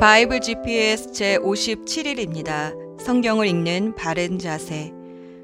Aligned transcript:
바이블 0.00 0.40
GPS 0.40 1.12
제 1.12 1.38
57일입니다. 1.38 2.74
성경을 3.00 3.46
읽는 3.46 3.94
바른 3.94 4.38
자세. 4.40 4.92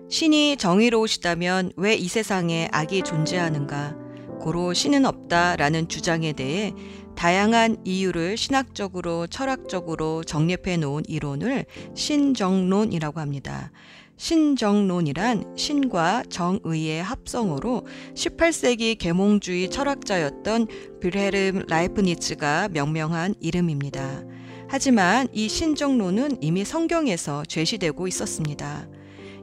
신이 0.09 0.57
정의로우시다면 0.57 1.73
왜 1.77 1.95
이 1.97 2.09
세상에 2.09 2.69
악이 2.73 3.03
존재하는가? 3.03 3.97
고로 4.41 4.75
신은 4.75 5.05
없다라는 5.07 5.87
주장에 5.89 6.33
대해 6.33 6.75
다양한 7.15 7.77
이유를 7.85 8.37
신학적으로 8.37 9.29
철학적으로 9.29 10.25
정립해 10.25 10.79
놓은 10.79 11.05
이론을 11.07 11.67
신정론이라고 11.95 13.21
합니다. 13.21 13.71
신정론이란 14.17 15.55
신과 15.57 16.25
정의의 16.29 17.03
합성어로 17.03 17.87
18세기 18.15 18.99
계몽주의 18.99 19.71
철학자였던 19.71 20.67
빌헤름 21.01 21.65
라이프니츠가 21.69 22.69
명명한 22.73 23.37
이름입니다. 23.41 24.25
하지만 24.73 25.27
이 25.33 25.49
신정론은 25.49 26.41
이미 26.41 26.65
성경에서 26.65 27.45
제시되고 27.45 28.07
있었습니다. 28.07 28.87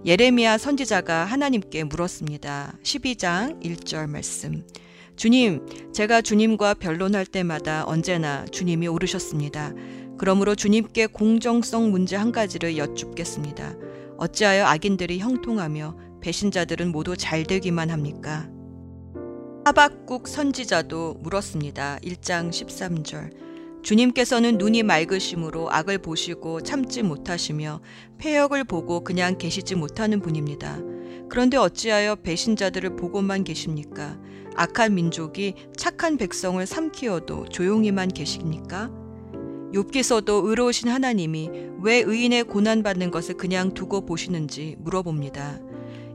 예레미야 0.06 0.58
선지자가 0.58 1.26
하나님께 1.26 1.84
물었습니다. 1.84 2.78
12장 2.82 3.62
1절 3.62 4.08
말씀. 4.10 4.66
주님, 5.18 5.66
제가 5.92 6.22
주님과 6.22 6.76
변론할 6.76 7.26
때마다 7.26 7.84
언제나 7.86 8.46
주님이 8.46 8.88
오르셨습니다. 8.88 9.74
그러므로 10.18 10.56
주님께 10.56 11.08
공정성 11.08 11.92
문제 11.92 12.16
한 12.16 12.32
가지를 12.32 12.78
여쭙겠습니다. 12.78 13.76
어찌하여 14.18 14.64
악인들이 14.64 15.20
형통하며 15.20 15.98
배신자들은 16.22 16.94
모두 16.94 17.18
잘 17.18 17.44
되기만 17.44 17.90
합니까? 17.90 18.50
하박국 19.66 20.30
선지자도 20.30 21.16
물었습니다. 21.20 22.00
1장 22.02 22.50
13절. 22.50 23.47
주님께서는 23.88 24.58
눈이 24.58 24.84
맑으심으로 24.84 25.72
악을 25.72 26.00
보시고 26.00 26.60
참지 26.62 27.04
못하시며 27.04 27.80
폐역을 28.18 28.66
보고 28.66 29.02
그냥 29.02 29.38
계시지 29.38 29.76
못하는 29.76 30.20
분입니다. 30.20 30.80
그런데 31.30 31.56
어찌하여 31.56 32.16
배신자들을 32.16 32.98
보고만 32.98 33.46
계십니까? 33.46 34.20
악한 34.56 34.94
민족이 34.94 35.54
착한 35.78 36.18
백성을 36.18 36.66
삼키어도 36.66 37.48
조용히만 37.48 38.10
계십니까? 38.10 38.92
욥기서도 39.74 40.46
의로우신 40.46 40.90
하나님이 40.90 41.50
왜 41.82 42.02
의인의 42.06 42.44
고난 42.44 42.84
받는 42.84 43.10
것을 43.10 43.38
그냥 43.38 43.74
두고 43.74 44.06
보시는지 44.06 44.76
물어봅니다. 44.80 45.62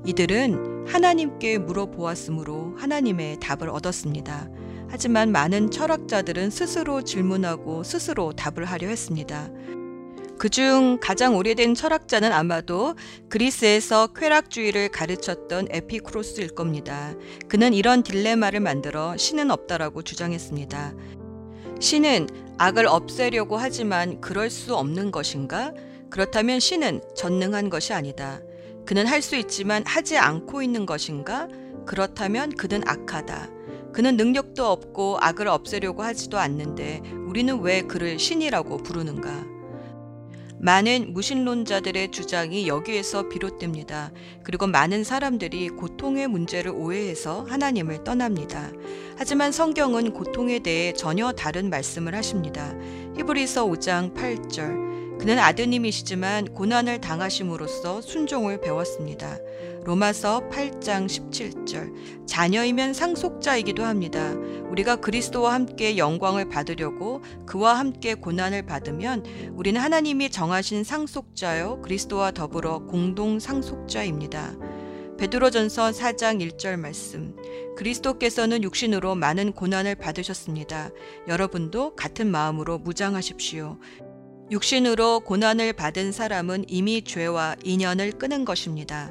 이들은 0.05 0.89
하나님께 0.89 1.57
물어보았으므로 1.57 2.75
하나님의 2.77 3.39
답을 3.41 3.71
얻었습니다. 3.71 4.51
하지만 4.93 5.33
많은 5.33 5.71
철학자들은 5.71 6.51
스스로 6.51 7.03
질문하고 7.03 7.83
스스로 7.83 8.35
답을 8.35 8.67
하려 8.67 8.89
했습니다. 8.89 9.49
그중 10.39 10.99
가장 11.01 11.35
오래된 11.35 11.75
철학자는 11.75 12.31
아마도 12.31 12.95
그리스에서 13.31 14.09
쾌락주의를 14.09 14.91
가르쳤던 14.91 15.69
에피크로스일 15.71 16.55
겁니다. 16.55 17.15
그는 17.49 17.73
이런 17.73 18.03
딜레마를 18.03 18.61
만들어 18.61 19.17
신은 19.17 19.51
없다라고 19.51 20.03
주장했습니다. 20.03 20.93
신은 21.81 22.29
악을 22.59 22.87
없애려고 22.87 23.57
하지만 23.57 24.21
그럴 24.21 24.51
수 24.51 24.77
없는 24.77 25.11
것인가? 25.11 25.73
그렇다면 26.11 26.61
신은 26.61 27.01
전능한 27.17 27.71
것이 27.71 27.95
아니다. 27.95 28.41
그는 28.85 29.07
할 29.07 29.23
수 29.23 29.37
있지만 29.37 29.85
하지 29.87 30.19
않고 30.19 30.61
있는 30.61 30.85
것인가? 30.85 31.49
그렇다면 31.87 32.51
그는 32.57 32.83
악하다. 32.87 33.62
그는 33.93 34.17
능력도 34.17 34.65
없고 34.65 35.19
악을 35.21 35.49
없애려고 35.49 36.03
하지도 36.03 36.39
않는데 36.39 37.03
우리는 37.27 37.61
왜 37.61 37.83
그를 37.83 38.19
신이라고 38.19 38.79
부르는가? 38.79 39.53
많은 40.63 41.13
무신론자들의 41.13 42.13
주장이 42.13 42.69
여기에서 42.69 43.29
비롯됩니다. 43.29 44.13
그리고 44.45 44.69
많은 44.69 45.03
사람들이 45.03 45.71
고통의 45.71 46.29
문제를 46.29 46.71
오해해서 46.71 47.43
하나님을 47.49 48.05
떠납니다. 48.05 48.71
하지만 49.17 49.51
성경은 49.51 50.13
고통에 50.13 50.61
대해 50.61 50.93
전혀 50.93 51.33
다른 51.33 51.69
말씀을 51.69 52.15
하십니다. 52.15 52.73
히브리서 53.17 53.67
5장 53.67 54.15
8절. 54.15 54.92
그는 55.23 55.39
아드님이시지만 55.39 56.47
고난을 56.47 57.01
당하심으로써 57.01 58.01
순종을 58.01 58.61
배웠습니다. 58.61 59.39
로마서 59.85 60.49
8장 60.51 61.07
17절. 61.07 62.27
자녀이면 62.27 62.93
상속자이기도 62.93 63.85
합니다. 63.85 64.33
우리가 64.69 64.97
그리스도와 64.97 65.55
함께 65.55 65.97
영광을 65.97 66.49
받으려고 66.49 67.23
그와 67.47 67.79
함께 67.79 68.15
고난을 68.15 68.67
받으면 68.67 69.25
우리는 69.53 69.81
하나님이 69.81 70.29
정하신 70.29 70.83
상속자요 70.83 71.83
그리스도와 71.83 72.33
더불어 72.33 72.81
공동 72.81 73.39
상속자입니다. 73.39 74.57
베드로전서 75.19 75.93
4장 75.93 76.43
1절 76.43 76.77
말씀. 76.81 77.37
그리스도께서는 77.77 78.65
육신으로 78.65 79.15
많은 79.15 79.53
고난을 79.53 79.95
받으셨습니다. 79.95 80.91
여러분도 81.29 81.95
같은 81.95 82.29
마음으로 82.29 82.79
무장하십시오. 82.79 83.79
육신으로 84.53 85.21
고난을 85.21 85.73
받은 85.73 86.13
사람은 86.13 86.67
이미 86.69 87.03
죄와 87.03 87.57
인연을 87.65 88.13
끊은 88.13 88.45
것입니다. 88.45 89.11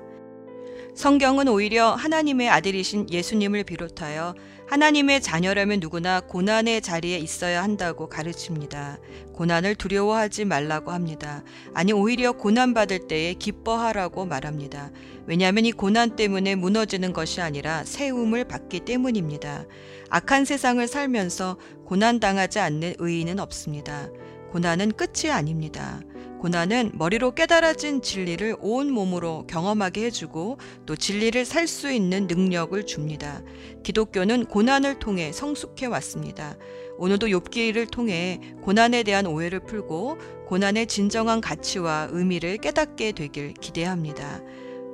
성경은 0.93 1.47
오히려 1.47 1.95
하나님의 1.95 2.47
아들이신 2.49 3.07
예수님을 3.09 3.63
비롯하여 3.63 4.35
하나님의 4.67 5.19
자녀라면 5.21 5.79
누구나 5.79 6.19
고난의 6.19 6.81
자리에 6.81 7.17
있어야 7.17 7.63
한다고 7.63 8.07
가르칩니다. 8.07 8.99
고난을 9.33 9.75
두려워하지 9.75 10.45
말라고 10.45 10.91
합니다. 10.91 11.43
아니, 11.73 11.91
오히려 11.91 12.33
고난받을 12.33 13.07
때에 13.07 13.33
기뻐하라고 13.33 14.25
말합니다. 14.25 14.91
왜냐하면 15.25 15.65
이 15.65 15.71
고난 15.71 16.15
때문에 16.15 16.53
무너지는 16.53 17.13
것이 17.13 17.41
아니라 17.41 17.83
세움을 17.83 18.45
받기 18.45 18.81
때문입니다. 18.81 19.65
악한 20.09 20.45
세상을 20.45 20.87
살면서 20.87 21.57
고난당하지 21.85 22.59
않는 22.59 22.95
의인은 22.99 23.39
없습니다. 23.39 24.09
고난은 24.51 24.91
끝이 24.91 25.31
아닙니다. 25.31 26.01
고난은 26.41 26.91
머리로 26.95 27.35
깨달아진 27.35 28.01
진리를 28.01 28.57
온 28.59 28.91
몸으로 28.91 29.45
경험하게 29.47 30.05
해주고 30.05 30.57
또 30.85 30.95
진리를 30.95 31.45
살 31.45 31.67
수 31.67 31.89
있는 31.89 32.27
능력을 32.27 32.85
줍니다. 32.85 33.41
기독교는 33.83 34.45
고난을 34.45 34.99
통해 34.99 35.31
성숙해 35.31 35.85
왔습니다. 35.85 36.57
오늘도 36.97 37.27
욥기를 37.27 37.89
통해 37.91 38.41
고난에 38.61 39.03
대한 39.03 39.25
오해를 39.25 39.61
풀고 39.61 40.17
고난의 40.47 40.87
진정한 40.87 41.39
가치와 41.39 42.09
의미를 42.11 42.57
깨닫게 42.57 43.13
되길 43.13 43.53
기대합니다. 43.53 44.41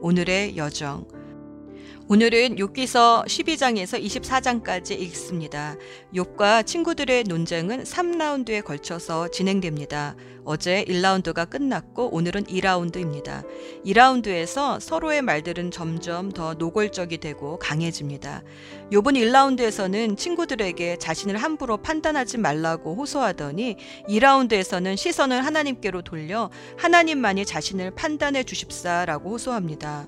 오늘의 0.01 0.55
여정 0.55 1.07
오늘은 2.09 2.55
욥기서 2.55 3.25
12장에서 3.25 4.01
24장까지 4.01 4.97
읽습니다. 5.01 5.75
욥과 6.13 6.65
친구들의 6.65 7.25
논쟁은 7.25 7.83
3라운드에 7.83 8.63
걸쳐서 8.63 9.27
진행됩니다. 9.27 10.15
어제 10.45 10.85
1라운드가 10.87 11.49
끝났고 11.49 12.07
오늘은 12.15 12.45
2라운드입니다. 12.45 13.45
2라운드에서 13.85 14.79
서로의 14.79 15.21
말들은 15.21 15.71
점점 15.71 16.31
더 16.31 16.53
노골적이 16.53 17.17
되고 17.17 17.59
강해집니다. 17.59 18.41
요번 18.93 19.15
1라운드에서는 19.15 20.17
친구들에게 20.17 20.99
자신을 20.99 21.35
함부로 21.35 21.75
판단하지 21.75 22.37
말라고 22.37 22.95
호소하더니 22.95 23.75
2라운드에서는 24.07 24.95
시선을 24.95 25.45
하나님께로 25.45 26.03
돌려 26.03 26.49
하나님만이 26.77 27.45
자신을 27.45 27.91
판단해 27.91 28.45
주십사라고 28.45 29.31
호소합니다. 29.31 30.07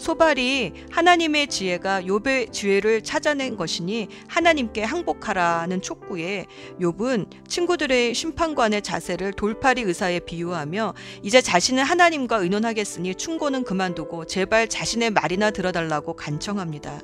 소발이 0.00 0.72
하나님의 0.90 1.48
지혜가 1.48 2.00
욥의 2.04 2.54
지혜를 2.54 3.02
찾아낸 3.02 3.58
것이니 3.58 4.08
하나님께 4.28 4.82
항복하라는 4.82 5.82
촉구에 5.82 6.46
욥은 6.80 7.46
친구들의 7.46 8.14
심판관의 8.14 8.80
자세를 8.80 9.34
돌팔이 9.34 9.82
의사에 9.82 10.20
비유하며 10.20 10.94
이제 11.22 11.42
자신은 11.42 11.84
하나님과 11.84 12.38
의논하겠으니 12.38 13.14
충고는 13.14 13.62
그만두고 13.64 14.24
제발 14.24 14.68
자신의 14.68 15.10
말이나 15.10 15.50
들어달라고 15.50 16.16
간청합니다. 16.16 17.02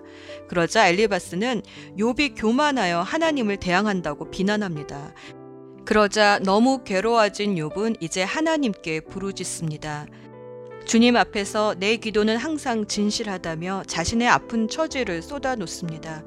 그러자 0.48 0.88
엘리바스는 0.88 1.64
욥이 1.98 2.32
교만하여 2.34 3.02
하나님을 3.02 3.58
대항한다고 3.58 4.31
비난합니다. 4.31 5.12
그러자 5.84 6.40
너무 6.43 6.82
괴로워진 6.82 7.56
욥은 7.56 7.98
이제 8.00 8.22
하나님께 8.22 9.00
부르짖습니다. 9.00 10.06
주님 10.86 11.16
앞에서 11.16 11.74
내 11.80 11.96
기도는 11.96 12.36
항상 12.36 12.86
진실하다며 12.86 13.82
자신의 13.88 14.28
아픈 14.28 14.68
처지를 14.68 15.20
쏟아놓습니다. 15.20 16.22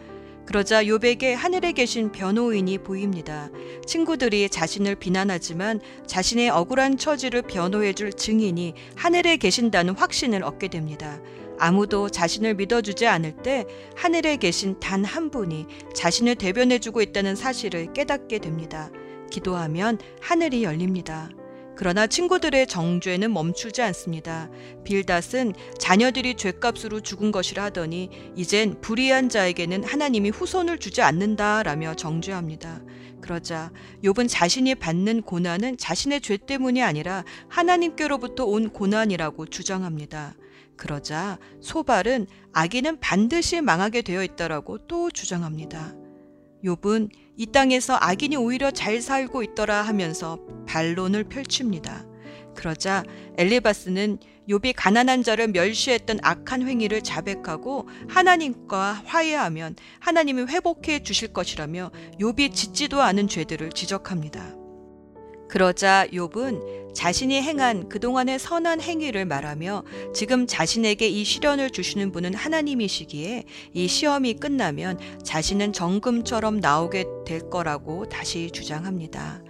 그러자 0.46 0.86
요백에 0.86 1.34
하늘에 1.34 1.72
계신 1.72 2.12
변호인이 2.12 2.80
보입니다. 2.80 3.50
친구들이 3.86 4.50
자신을 4.50 4.96
비난하지만 4.96 5.80
자신의 6.08 6.50
억울한 6.50 6.98
처지를 6.98 7.44
변호해줄 7.44 8.12
증인이 8.12 8.74
하늘에 8.98 9.38
계신다는 9.38 9.96
확신을 9.96 10.44
얻게 10.44 10.68
됩니다. 10.68 11.22
아무도 11.58 12.10
자신을 12.10 12.56
믿어주지 12.56 13.08
않을 13.08 13.38
때 13.38 13.66
하늘에 13.96 14.36
계신 14.36 14.78
단 14.82 15.06
한 15.06 15.30
분이 15.30 15.68
자신을 15.96 16.36
대변해주고 16.36 17.02
있다는 17.02 17.38
사실을 17.38 17.94
깨닫게 17.94 18.40
됩니다. 18.40 18.90
기도하면 19.32 20.00
하늘이 20.20 20.64
열립니다. 20.66 21.30
그러나 21.80 22.08
친구들의 22.08 22.68
정죄는 22.68 23.32
멈추지 23.32 23.82
않습니다. 23.82 24.50
빌닷은 24.84 25.54
자녀들이 25.78 26.36
죄값으로 26.36 27.00
죽은 27.00 27.32
것이라 27.32 27.64
하더니 27.64 28.10
이젠 28.36 28.82
불의한 28.82 29.30
자에게는 29.30 29.86
하나님이 29.86 30.30
후손을 30.32 30.80
주지 30.80 31.02
않는다라며 31.02 31.94
정죄합니다. 31.94 32.82
그러자 33.22 33.72
욥은 34.04 34.28
자신이 34.28 34.76
받는 34.76 35.22
고난은 35.22 35.78
자신의 35.78 36.20
죄 36.20 36.36
때문이 36.36 36.84
아니라 36.84 37.24
하나님께로부터 37.48 38.44
온 38.44 38.72
고난이라고 38.72 39.46
주장합니다. 39.46 40.36
그러자 40.76 41.40
소발은 41.62 42.28
아기는 42.52 43.00
반드시 43.00 43.62
망하게 43.62 44.02
되어 44.02 44.22
있다라고 44.26 44.80
또 44.88 45.10
주장합니다. 45.12 45.96
욥은 46.66 47.10
이 47.40 47.46
땅에서 47.46 47.98
악인이 48.02 48.36
오히려 48.36 48.70
잘 48.70 49.02
살고 49.02 49.44
있더라 49.44 49.82
하면서 49.82 50.40
반론을 50.68 51.24
펼칩니다. 51.24 52.06
그러자 52.54 53.06
엘리바스는 53.38 54.20
욥이 54.50 54.74
가난한 54.76 55.24
자를 55.24 55.48
멸시했던 55.48 56.20
악한 56.22 56.68
행위를 56.68 57.02
자백하고 57.02 57.88
하나님과 58.10 59.04
화해하면 59.06 59.78
하나님이 60.02 60.48
회복해 60.52 61.02
주실 61.04 61.32
것이라며 61.32 61.92
욥이 62.20 62.54
짓지도 62.54 63.02
않은 63.02 63.30
죄들을 63.30 63.70
지적합니다. 63.70 64.59
그러자 65.50 66.06
욥은 66.14 66.94
자신이 66.94 67.42
행한 67.42 67.90
그동안의 67.90 68.40
선한 68.40 68.82
행위를 68.82 69.26
말하며 69.26 69.84
지금 70.14 70.48
자신에게 70.48 71.08
이 71.08 71.24
시련을 71.24 71.72
주시는 71.72 72.12
분은 72.12 72.34
하나님이시기에 72.34 73.46
이 73.74 73.88
시험이 73.88 74.36
끝나면 74.36 75.00
자신은 75.24 75.74
정금처럼 75.74 76.60
나오게 76.60 77.06
될 77.26 77.50
거라고 77.50 78.08
다시 78.08 78.52
주장합니다. 78.52 79.42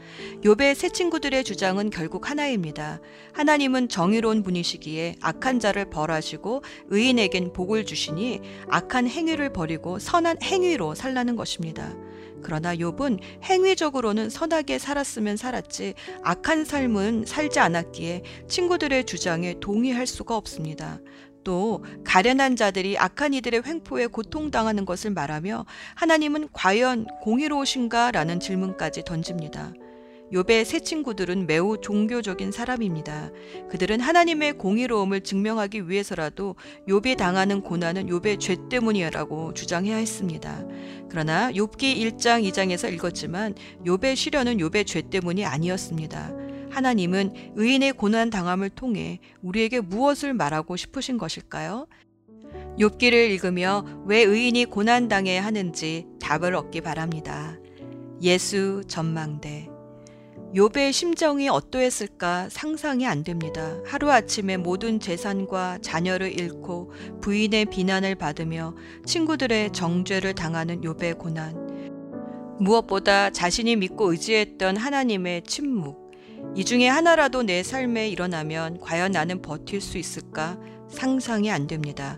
욥의 0.43 0.75
새 0.75 0.89
친구들의 0.89 1.43
주장은 1.43 1.89
결국 1.89 2.29
하나입니다. 2.29 3.01
하나님은 3.33 3.89
정의로운 3.89 4.43
분이시기에 4.43 5.15
악한 5.21 5.59
자를 5.59 5.89
벌하시고 5.89 6.63
의인에겐 6.89 7.51
복을 7.51 7.85
주시니 7.85 8.41
악한 8.69 9.07
행위를 9.07 9.51
버리고 9.51 9.99
선한 9.99 10.41
행위로 10.43 10.95
살라는 10.95 11.35
것입니다. 11.35 11.93
그러나 12.41 12.75
욥은 12.75 13.19
행위적으로는 13.43 14.29
선하게 14.29 14.79
살았으면 14.79 15.37
살았지 15.37 15.93
악한 16.23 16.65
삶은 16.65 17.25
살지 17.25 17.59
않았기에 17.59 18.23
친구들의 18.47 19.05
주장에 19.05 19.55
동의할 19.59 20.07
수가 20.07 20.35
없습니다. 20.35 20.99
또 21.43 21.83
가련한 22.03 22.55
자들이 22.55 22.97
악한 22.97 23.33
이들의 23.33 23.63
횡포에 23.65 24.07
고통당하는 24.07 24.85
것을 24.85 25.11
말하며 25.11 25.65
하나님은 25.95 26.49
과연 26.53 27.05
공의로우신가라는 27.21 28.39
질문까지 28.39 29.03
던집니다. 29.03 29.73
욥의 30.31 30.63
새 30.63 30.79
친구들은 30.79 31.47
매우 31.47 31.79
종교적인 31.81 32.51
사람입니다. 32.51 33.31
그들은 33.69 33.99
하나님의 33.99 34.57
공의로움을 34.57 35.21
증명하기 35.21 35.89
위해서라도 35.89 36.55
욥이 36.87 37.17
당하는 37.17 37.61
고난은 37.61 38.07
욥의 38.07 38.39
죄 38.39 38.55
때문이라고 38.69 39.53
주장해야 39.53 39.97
했습니다. 39.97 40.63
그러나 41.09 41.51
욥기 41.51 41.97
1장 41.97 42.47
2장에서 42.47 42.93
읽었지만 42.93 43.55
욥의 43.85 44.15
시련은 44.15 44.57
욥의 44.57 44.85
죄 44.85 45.01
때문이 45.01 45.45
아니었습니다. 45.45 46.31
하나님은 46.69 47.53
의인의 47.55 47.93
고난 47.93 48.29
당함을 48.29 48.69
통해 48.69 49.19
우리에게 49.41 49.79
무엇을 49.79 50.35
말하고 50.35 50.75
싶으신 50.75 51.17
것일까요? 51.17 51.87
욥기를 52.77 53.13
읽으며 53.31 53.83
왜 54.05 54.21
의인이 54.21 54.65
고난 54.65 55.07
당해야 55.07 55.43
하는지 55.43 56.05
답을 56.21 56.53
얻기 56.53 56.81
바랍니다. 56.81 57.57
예수 58.21 58.83
전망대 58.87 59.69
욥의 60.55 60.91
심정이 60.93 61.47
어떠했을까 61.47 62.49
상상이 62.49 63.05
안 63.05 63.23
됩니다. 63.23 63.77
하루아침에 63.85 64.57
모든 64.57 64.99
재산과 64.99 65.77
자녀를 65.83 66.39
잃고 66.39 66.91
부인의 67.21 67.65
비난을 67.65 68.15
받으며 68.15 68.75
친구들의 69.05 69.71
정죄를 69.71 70.33
당하는 70.33 70.81
욥의 70.81 71.19
고난. 71.19 72.57
무엇보다 72.59 73.29
자신이 73.29 73.75
믿고 73.75 74.11
의지했던 74.11 74.75
하나님의 74.75 75.43
침묵. 75.43 76.09
이 76.55 76.65
중에 76.65 76.87
하나라도 76.87 77.43
내 77.43 77.61
삶에 77.61 78.09
일어나면 78.09 78.79
과연 78.79 79.11
나는 79.11 79.43
버틸 79.43 79.79
수 79.81 79.99
있을까 79.99 80.57
상상이 80.89 81.51
안 81.51 81.67
됩니다. 81.67 82.17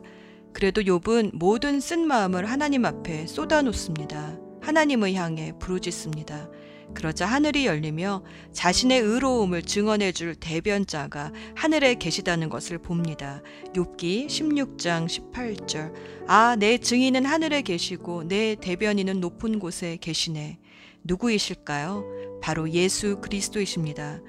그래도 0.53 0.81
욥은 0.81 1.31
모든 1.33 1.81
쓴 1.81 2.07
마음을 2.07 2.45
하나님 2.45 2.85
앞에 2.85 3.27
쏟아놓습니다. 3.27 4.39
하나님을 4.61 5.15
향해 5.15 5.51
부르짖습니다. 5.59 6.49
그러자 6.93 7.25
하늘이 7.25 7.65
열리며 7.65 8.23
자신의 8.53 8.99
의로움을 9.01 9.63
증언해 9.63 10.11
줄 10.11 10.35
대변자가 10.35 11.31
하늘에 11.55 11.95
계시다는 11.95 12.49
것을 12.49 12.77
봅니다. 12.77 13.41
욥기 13.73 14.27
16장 14.27 15.07
18절. 15.07 15.93
아, 16.27 16.55
내 16.57 16.77
증인은 16.77 17.25
하늘에 17.25 17.61
계시고 17.61 18.27
내 18.27 18.55
대변인은 18.55 19.19
높은 19.19 19.59
곳에 19.59 19.97
계시네. 19.99 20.59
누구이실까요? 21.03 22.39
바로 22.41 22.69
예수 22.71 23.19
그리스도이십니다. 23.21 24.21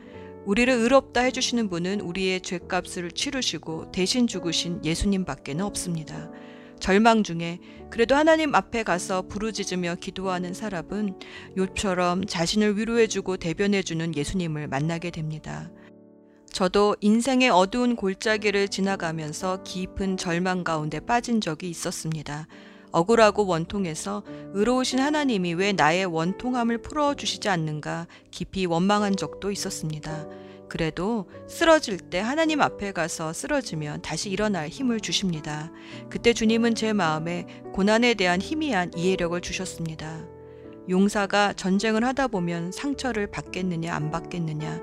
우리를 0.44 0.72
의롭다 0.72 1.20
해주시는 1.20 1.68
분은 1.68 2.00
우리의 2.00 2.40
죄값을 2.40 3.12
치르시고 3.12 3.92
대신 3.92 4.26
죽으신 4.26 4.84
예수님밖에는 4.84 5.64
없습니다. 5.64 6.30
절망 6.82 7.22
중에 7.22 7.60
그래도 7.90 8.16
하나님 8.16 8.56
앞에 8.56 8.82
가서 8.82 9.22
부르짖으며 9.22 9.94
기도하는 10.00 10.52
사람은 10.52 11.14
요처럼 11.56 12.26
자신을 12.26 12.76
위로해주고 12.76 13.36
대변해주는 13.36 14.16
예수님을 14.16 14.66
만나게 14.66 15.10
됩니다. 15.10 15.70
저도 16.50 16.96
인생의 17.00 17.50
어두운 17.50 17.94
골짜기를 17.94 18.66
지나가면서 18.66 19.62
깊은 19.62 20.16
절망 20.16 20.64
가운데 20.64 20.98
빠진 20.98 21.40
적이 21.40 21.70
있었습니다. 21.70 22.48
억울하고 22.90 23.46
원통해서 23.46 24.24
의로우신 24.52 24.98
하나님이 24.98 25.54
왜 25.54 25.72
나의 25.72 26.04
원통함을 26.06 26.78
풀어주시지 26.78 27.48
않는가 27.48 28.08
깊이 28.32 28.66
원망한 28.66 29.14
적도 29.16 29.52
있었습니다. 29.52 30.26
그래도 30.72 31.26
쓰러질 31.48 31.98
때 31.98 32.18
하나님 32.18 32.62
앞에 32.62 32.92
가서 32.92 33.34
쓰러지면 33.34 34.00
다시 34.00 34.30
일어날 34.30 34.68
힘을 34.68 35.00
주십니다. 35.00 35.70
그때 36.08 36.32
주님은 36.32 36.76
제 36.76 36.94
마음에 36.94 37.46
고난에 37.74 38.14
대한 38.14 38.40
희미한 38.40 38.90
이해력을 38.96 39.38
주셨습니다. 39.42 40.24
용사가 40.88 41.52
전쟁을 41.52 42.04
하다 42.04 42.28
보면 42.28 42.72
상처를 42.72 43.26
받겠느냐 43.26 43.94
안 43.94 44.10
받겠느냐 44.10 44.80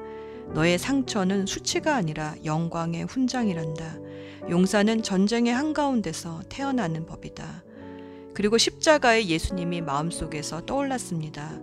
너의 0.54 0.78
상처는 0.78 1.48
수치가 1.48 1.96
아니라 1.96 2.36
영광의 2.46 3.06
훈장이란다. 3.06 3.98
용사는 4.48 5.02
전쟁의 5.02 5.52
한가운데서 5.56 6.44
태어나는 6.50 7.08
법이다. 7.08 7.64
그리고 8.36 8.60
십자가의 8.60 9.28
예수님이 9.28 9.82
마음속에서 9.82 10.68
떠올랐습니다. 10.68 11.60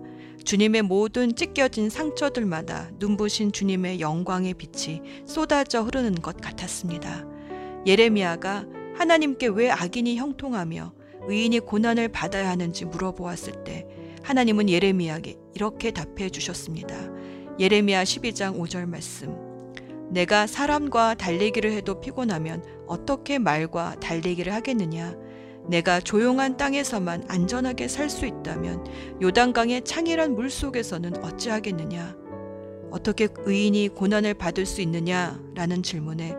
주님의 0.47 0.83
모든 0.83 1.35
찢겨진 1.35 1.91
상처들마다 1.91 2.93
눈부신 3.01 3.51
주님의 3.51 3.99
영광의 3.99 4.55
빛이 4.55 5.03
쏟아져 5.27 5.83
흐르는 5.83 6.15
것 6.23 6.37
같았습니다. 6.41 7.27
예레미야가 7.85 8.65
하나님께 8.95 9.49
왜 9.49 9.73
악인이 9.73 10.17
형통하며 10.17 10.95
의인이 11.27 11.59
고난을 11.59 12.11
받아야 12.11 12.49
하는지 12.49 12.85
물어보았을 12.85 13.65
때 13.65 13.89
하나님은 14.23 14.69
예레미야에게 14.69 15.37
이렇게 15.57 15.91
답해 15.91 16.31
주셨습니다. 16.31 16.95
예레미야 17.59 18.05
12장 18.05 18.57
5절 18.57 18.87
말씀. 18.87 19.35
내가 20.13 20.47
사람과 20.47 21.15
달리기를 21.15 21.73
해도 21.73 22.01
피곤하면 22.01 22.63
어떻게 22.87 23.41
말과 23.41 23.97
달리기를 23.99 24.55
하겠느냐? 24.55 25.26
내가 25.69 26.01
조용한 26.01 26.57
땅에서만 26.57 27.25
안전하게 27.29 27.89
살 27.89 28.09
수 28.09 28.25
있다면 28.27 28.85
요단강의 29.21 29.85
창이란 29.85 30.35
물 30.35 30.49
속에서는 30.51 31.25
어찌하겠느냐? 31.25 32.17
어떻게 32.91 33.29
의인이 33.45 33.89
고난을 33.89 34.35
받을 34.35 34.65
수 34.65 34.81
있느냐? 34.81 35.41
라는 35.55 35.83
질문에 35.83 36.35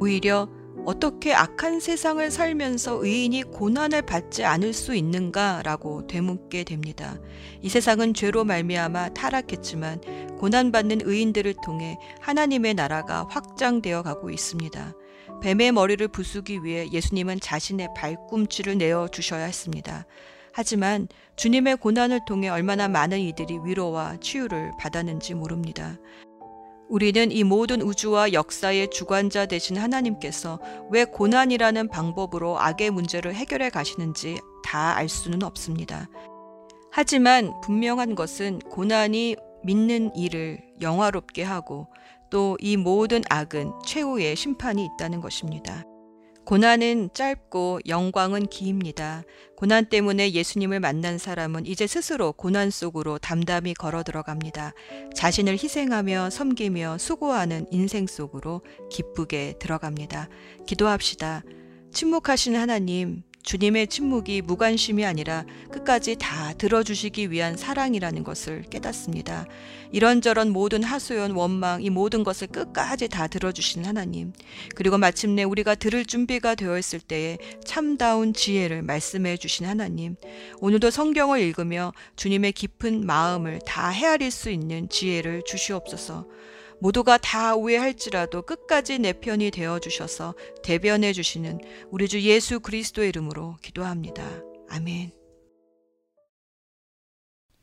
오히려 0.00 0.48
어떻게 0.86 1.34
악한 1.34 1.80
세상을 1.80 2.30
살면서 2.30 3.04
의인이 3.04 3.42
고난을 3.42 4.02
받지 4.02 4.44
않을 4.44 4.72
수 4.72 4.94
있는가? 4.94 5.62
라고 5.64 6.06
되묻게 6.06 6.64
됩니다. 6.64 7.18
이 7.60 7.68
세상은 7.68 8.14
죄로 8.14 8.44
말미암아 8.44 9.10
타락했지만 9.10 10.36
고난받는 10.38 11.00
의인들을 11.04 11.54
통해 11.64 11.98
하나님의 12.20 12.74
나라가 12.74 13.26
확장되어 13.28 14.02
가고 14.02 14.30
있습니다. 14.30 14.94
뱀의 15.42 15.72
머리를 15.72 16.06
부수기 16.08 16.64
위해 16.64 16.88
예수님은 16.90 17.40
자신의 17.40 17.88
발꿈치를 17.96 18.78
내어 18.78 19.08
주셔야 19.08 19.44
했습니다. 19.44 20.06
하지만 20.52 21.08
주님의 21.36 21.76
고난을 21.76 22.20
통해 22.26 22.48
얼마나 22.48 22.88
많은 22.88 23.18
이들이 23.18 23.58
위로와 23.64 24.16
치유를 24.20 24.72
받았는지 24.80 25.34
모릅니다. 25.34 25.98
우리는 26.88 27.32
이 27.32 27.42
모든 27.44 27.82
우주와 27.82 28.32
역사의 28.32 28.90
주관자 28.90 29.46
되신 29.46 29.76
하나님께서 29.76 30.60
왜 30.90 31.04
고난이라는 31.04 31.88
방법으로 31.88 32.58
악의 32.60 32.90
문제를 32.90 33.34
해결해 33.34 33.70
가시는지 33.70 34.38
다 34.64 34.94
알 34.96 35.08
수는 35.08 35.42
없습니다. 35.42 36.08
하지만 36.90 37.52
분명한 37.60 38.14
것은 38.14 38.60
고난이 38.60 39.36
믿는 39.64 40.14
이를 40.16 40.62
영화롭게 40.80 41.42
하고 41.42 41.88
또 42.30 42.56
이 42.60 42.76
모든 42.76 43.22
악은 43.28 43.72
최후의 43.84 44.36
심판이 44.36 44.84
있다는 44.84 45.20
것입니다. 45.20 45.84
고난은 46.46 47.10
짧고 47.12 47.80
영광은 47.88 48.46
기입니다. 48.46 49.24
고난 49.56 49.84
때문에 49.84 50.30
예수님을 50.30 50.78
만난 50.78 51.18
사람은 51.18 51.66
이제 51.66 51.88
스스로 51.88 52.32
고난 52.32 52.70
속으로 52.70 53.18
담담히 53.18 53.74
걸어 53.74 54.04
들어갑니다. 54.04 54.72
자신을 55.14 55.54
희생하며 55.54 56.30
섬기며 56.30 56.98
수고하는 56.98 57.66
인생 57.72 58.06
속으로 58.06 58.62
기쁘게 58.92 59.56
들어갑니다. 59.58 60.28
기도합시다. 60.68 61.42
침묵하신 61.92 62.54
하나님, 62.54 63.22
주님의 63.46 63.86
침묵이 63.86 64.42
무관심이 64.42 65.06
아니라 65.06 65.44
끝까지 65.70 66.16
다 66.18 66.52
들어주시기 66.54 67.30
위한 67.30 67.56
사랑이라는 67.56 68.24
것을 68.24 68.62
깨닫습니다. 68.62 69.46
이런저런 69.92 70.50
모든 70.50 70.82
하소연, 70.82 71.30
원망, 71.30 71.84
이 71.84 71.88
모든 71.88 72.24
것을 72.24 72.48
끝까지 72.48 73.06
다 73.06 73.28
들어주시는 73.28 73.86
하나님. 73.86 74.32
그리고 74.74 74.98
마침내 74.98 75.44
우리가 75.44 75.76
들을 75.76 76.04
준비가 76.04 76.56
되어 76.56 76.76
있을 76.76 76.98
때에 76.98 77.38
참다운 77.64 78.34
지혜를 78.34 78.82
말씀해 78.82 79.36
주신 79.36 79.64
하나님. 79.64 80.16
오늘도 80.58 80.90
성경을 80.90 81.40
읽으며 81.40 81.92
주님의 82.16 82.50
깊은 82.50 83.06
마음을 83.06 83.60
다 83.64 83.90
헤아릴 83.90 84.32
수 84.32 84.50
있는 84.50 84.88
지혜를 84.88 85.44
주시옵소서. 85.46 86.26
모두가 86.80 87.18
다 87.18 87.54
오해할지라도 87.54 88.42
끝까지 88.42 88.98
내 88.98 89.12
편이 89.12 89.50
되어 89.50 89.78
주셔서 89.78 90.34
대변해 90.62 91.12
주시는 91.12 91.60
우리 91.90 92.08
주 92.08 92.20
예수 92.22 92.60
그리스도의 92.60 93.08
이름으로 93.10 93.56
기도합니다. 93.62 94.42
아멘. 94.68 95.12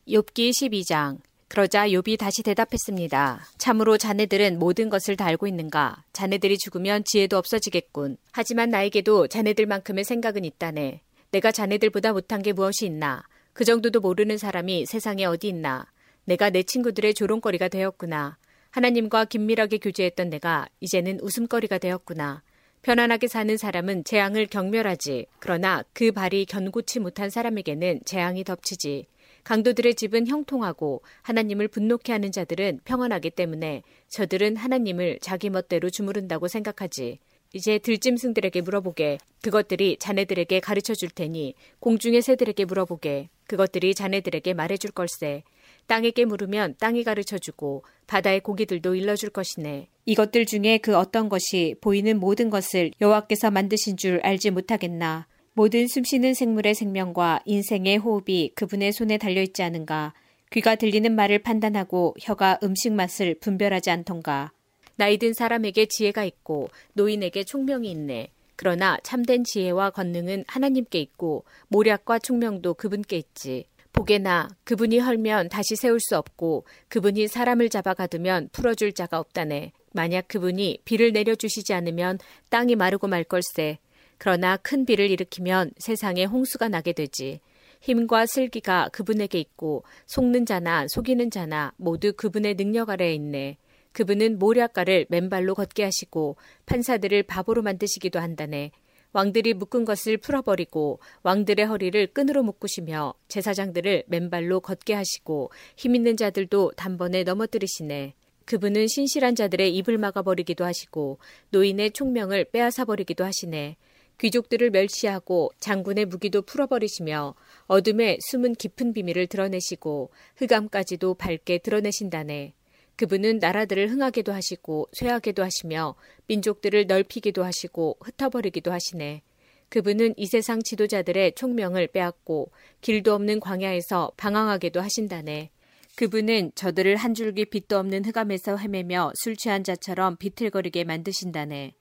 욥기 0.07 0.51
12장 0.51 1.19
그러자 1.47 1.87
욥이 1.87 2.17
다시 2.17 2.41
대답했습니다. 2.41 3.45
참으로 3.59 3.99
자네들은 3.99 4.57
모든 4.57 4.89
것을 4.89 5.15
다 5.15 5.25
알고 5.25 5.45
있는가? 5.45 6.03
자네들이 6.11 6.57
죽으면 6.57 7.03
지혜도 7.05 7.37
없어지겠군. 7.37 8.17
하지만 8.31 8.71
나에게도 8.71 9.27
자네들만큼의 9.27 10.03
생각은 10.03 10.45
있다네. 10.45 11.01
내가 11.29 11.51
자네들보다 11.51 12.13
못한 12.13 12.41
게 12.41 12.53
무엇이 12.53 12.87
있나? 12.87 13.23
그 13.53 13.65
정도도 13.65 13.99
모르는 13.99 14.39
사람이 14.39 14.87
세상에 14.87 15.25
어디 15.25 15.49
있나? 15.49 15.85
내가 16.25 16.49
내 16.49 16.63
친구들의 16.63 17.13
조롱거리가 17.13 17.67
되었구나. 17.67 18.37
하나님과 18.73 19.25
긴밀하게 19.25 19.77
교제했던 19.77 20.31
내가 20.31 20.67
이제는 20.79 21.19
웃음거리가 21.21 21.77
되었구나. 21.77 22.41
편안하게 22.81 23.27
사는 23.27 23.55
사람은 23.55 24.03
재앙을 24.03 24.47
경멸하지. 24.47 25.27
그러나 25.37 25.83
그 25.93 26.11
발이 26.11 26.45
견고치 26.45 26.99
못한 26.99 27.29
사람에게는 27.29 28.01
재앙이 28.03 28.43
덮치지. 28.43 29.05
강도들의 29.43 29.93
집은 29.93 30.25
형통하고 30.25 31.03
하나님을 31.21 31.67
분노케 31.67 32.11
하는 32.13 32.31
자들은 32.31 32.79
평안하기 32.83 33.29
때문에 33.29 33.83
저들은 34.07 34.55
하나님을 34.55 35.19
자기 35.21 35.51
멋대로 35.51 35.91
주무른다고 35.91 36.47
생각하지. 36.47 37.19
이제 37.53 37.77
들짐승들에게 37.77 38.61
물어보게. 38.61 39.19
그것들이 39.43 39.97
자네들에게 39.99 40.59
가르쳐 40.61 40.95
줄 40.95 41.09
테니 41.09 41.53
공중의 41.79 42.23
새들에게 42.23 42.65
물어보게. 42.65 43.29
그것들이 43.45 43.93
자네들에게 43.93 44.55
말해 44.55 44.77
줄 44.77 44.89
걸세. 44.89 45.43
땅에게 45.87 46.25
물으면 46.25 46.75
땅이 46.79 47.03
가르쳐 47.03 47.37
주고 47.37 47.83
바다의 48.07 48.41
고기들도 48.41 48.95
일러줄 48.95 49.29
것이네. 49.29 49.87
이것들 50.05 50.45
중에 50.45 50.79
그 50.79 50.97
어떤 50.97 51.29
것이 51.29 51.75
보이는 51.81 52.19
모든 52.19 52.49
것을 52.49 52.91
여호와께서 53.01 53.51
만드신 53.51 53.97
줄 53.97 54.19
알지 54.23 54.51
못하겠나. 54.51 55.27
모든 55.53 55.87
숨쉬는 55.87 56.33
생물의 56.33 56.75
생명과 56.75 57.41
인생의 57.45 57.97
호흡이 57.97 58.51
그분의 58.55 58.91
손에 58.91 59.17
달려 59.17 59.41
있지 59.41 59.61
않은가. 59.63 60.13
귀가 60.51 60.75
들리는 60.75 61.13
말을 61.15 61.39
판단하고 61.39 62.15
혀가 62.19 62.59
음식 62.63 62.91
맛을 62.93 63.35
분별하지 63.35 63.89
않던가. 63.91 64.51
나이 64.95 65.17
든 65.17 65.33
사람에게 65.33 65.87
지혜가 65.87 66.23
있고 66.25 66.69
노인에게 66.93 67.43
총명이 67.43 67.89
있네. 67.89 68.29
그러나 68.55 68.97
참된 69.03 69.43
지혜와 69.43 69.89
권능은 69.89 70.45
하나님께 70.47 70.99
있고 70.99 71.43
모략과 71.69 72.19
총명도 72.19 72.75
그분께 72.75 73.17
있지. 73.17 73.65
보게나 73.93 74.49
그분이 74.63 74.99
헐면 74.99 75.49
다시 75.49 75.75
세울 75.75 75.99
수 75.99 76.17
없고 76.17 76.65
그분이 76.89 77.27
사람을 77.27 77.69
잡아 77.69 77.93
가두면 77.93 78.49
풀어줄 78.51 78.93
자가 78.93 79.19
없다네. 79.19 79.71
만약 79.93 80.27
그분이 80.27 80.79
비를 80.83 81.13
내려주시지 81.13 81.73
않으면 81.73 82.17
땅이 82.49 82.75
마르고 82.75 83.07
말 83.07 83.23
걸세. 83.23 83.77
그러나 84.17 84.57
큰 84.57 84.85
비를 84.85 85.09
일으키면 85.11 85.71
세상에 85.77 86.25
홍수가 86.25 86.69
나게 86.69 86.93
되지. 86.93 87.39
힘과 87.81 88.25
슬기가 88.25 88.89
그분에게 88.91 89.39
있고 89.39 89.83
속는 90.07 90.45
자나 90.45 90.87
속이는 90.87 91.29
자나 91.29 91.73
모두 91.77 92.13
그분의 92.13 92.55
능력 92.55 92.89
아래에 92.89 93.13
있네. 93.13 93.57
그분은 93.91 94.39
모략가를 94.39 95.05
맨발로 95.09 95.53
걷게 95.53 95.83
하시고 95.83 96.37
판사들을 96.65 97.23
바보로 97.23 97.61
만드시기도 97.61 98.19
한다네. 98.19 98.71
왕들이 99.13 99.53
묶은 99.53 99.85
것을 99.85 100.17
풀어버리고 100.17 100.99
왕들의 101.21 101.65
허리를 101.65 102.07
끈으로 102.07 102.43
묶으시며 102.43 103.13
제사장들을 103.27 104.03
맨발로 104.07 104.59
걷게 104.59 104.93
하시고 104.93 105.51
힘 105.77 105.95
있는 105.95 106.17
자들도 106.17 106.71
단번에 106.75 107.23
넘어뜨리시네. 107.23 108.15
그분은 108.45 108.87
신실한 108.87 109.35
자들의 109.35 109.73
입을 109.77 109.97
막아버리기도 109.97 110.65
하시고 110.65 111.19
노인의 111.51 111.91
총명을 111.91 112.45
빼앗아버리기도 112.45 113.23
하시네. 113.23 113.77
귀족들을 114.19 114.69
멸시하고 114.69 115.51
장군의 115.59 116.05
무기도 116.05 116.41
풀어버리시며 116.41 117.35
어둠에 117.67 118.17
숨은 118.29 118.55
깊은 118.55 118.93
비밀을 118.93 119.27
드러내시고 119.27 120.11
흑암까지도 120.37 121.15
밝게 121.15 121.59
드러내신다네. 121.59 122.53
그분은 122.95 123.39
나라들을 123.39 123.89
흥하게도 123.89 124.31
하시고 124.31 124.87
쇠하게도 124.93 125.43
하시며 125.43 125.95
민족들을 126.27 126.87
넓히기도 126.87 127.43
하시고 127.43 127.97
흩어버리기도 128.01 128.71
하시네. 128.71 129.23
그분은 129.69 130.13
이 130.17 130.27
세상 130.27 130.61
지도자들의 130.61 131.33
총명을 131.33 131.87
빼앗고 131.87 132.51
길도 132.81 133.13
없는 133.15 133.39
광야에서 133.39 134.11
방황하게도 134.17 134.79
하신다네. 134.79 135.49
그분은 135.95 136.51
저들을 136.53 136.95
한 136.95 137.13
줄기 137.13 137.45
빛도 137.45 137.77
없는 137.77 138.05
흑암에서 138.05 138.57
헤매며 138.57 139.13
술 139.15 139.35
취한 139.35 139.63
자처럼 139.63 140.17
비틀거리게 140.17 140.83
만드신다네. 140.83 141.73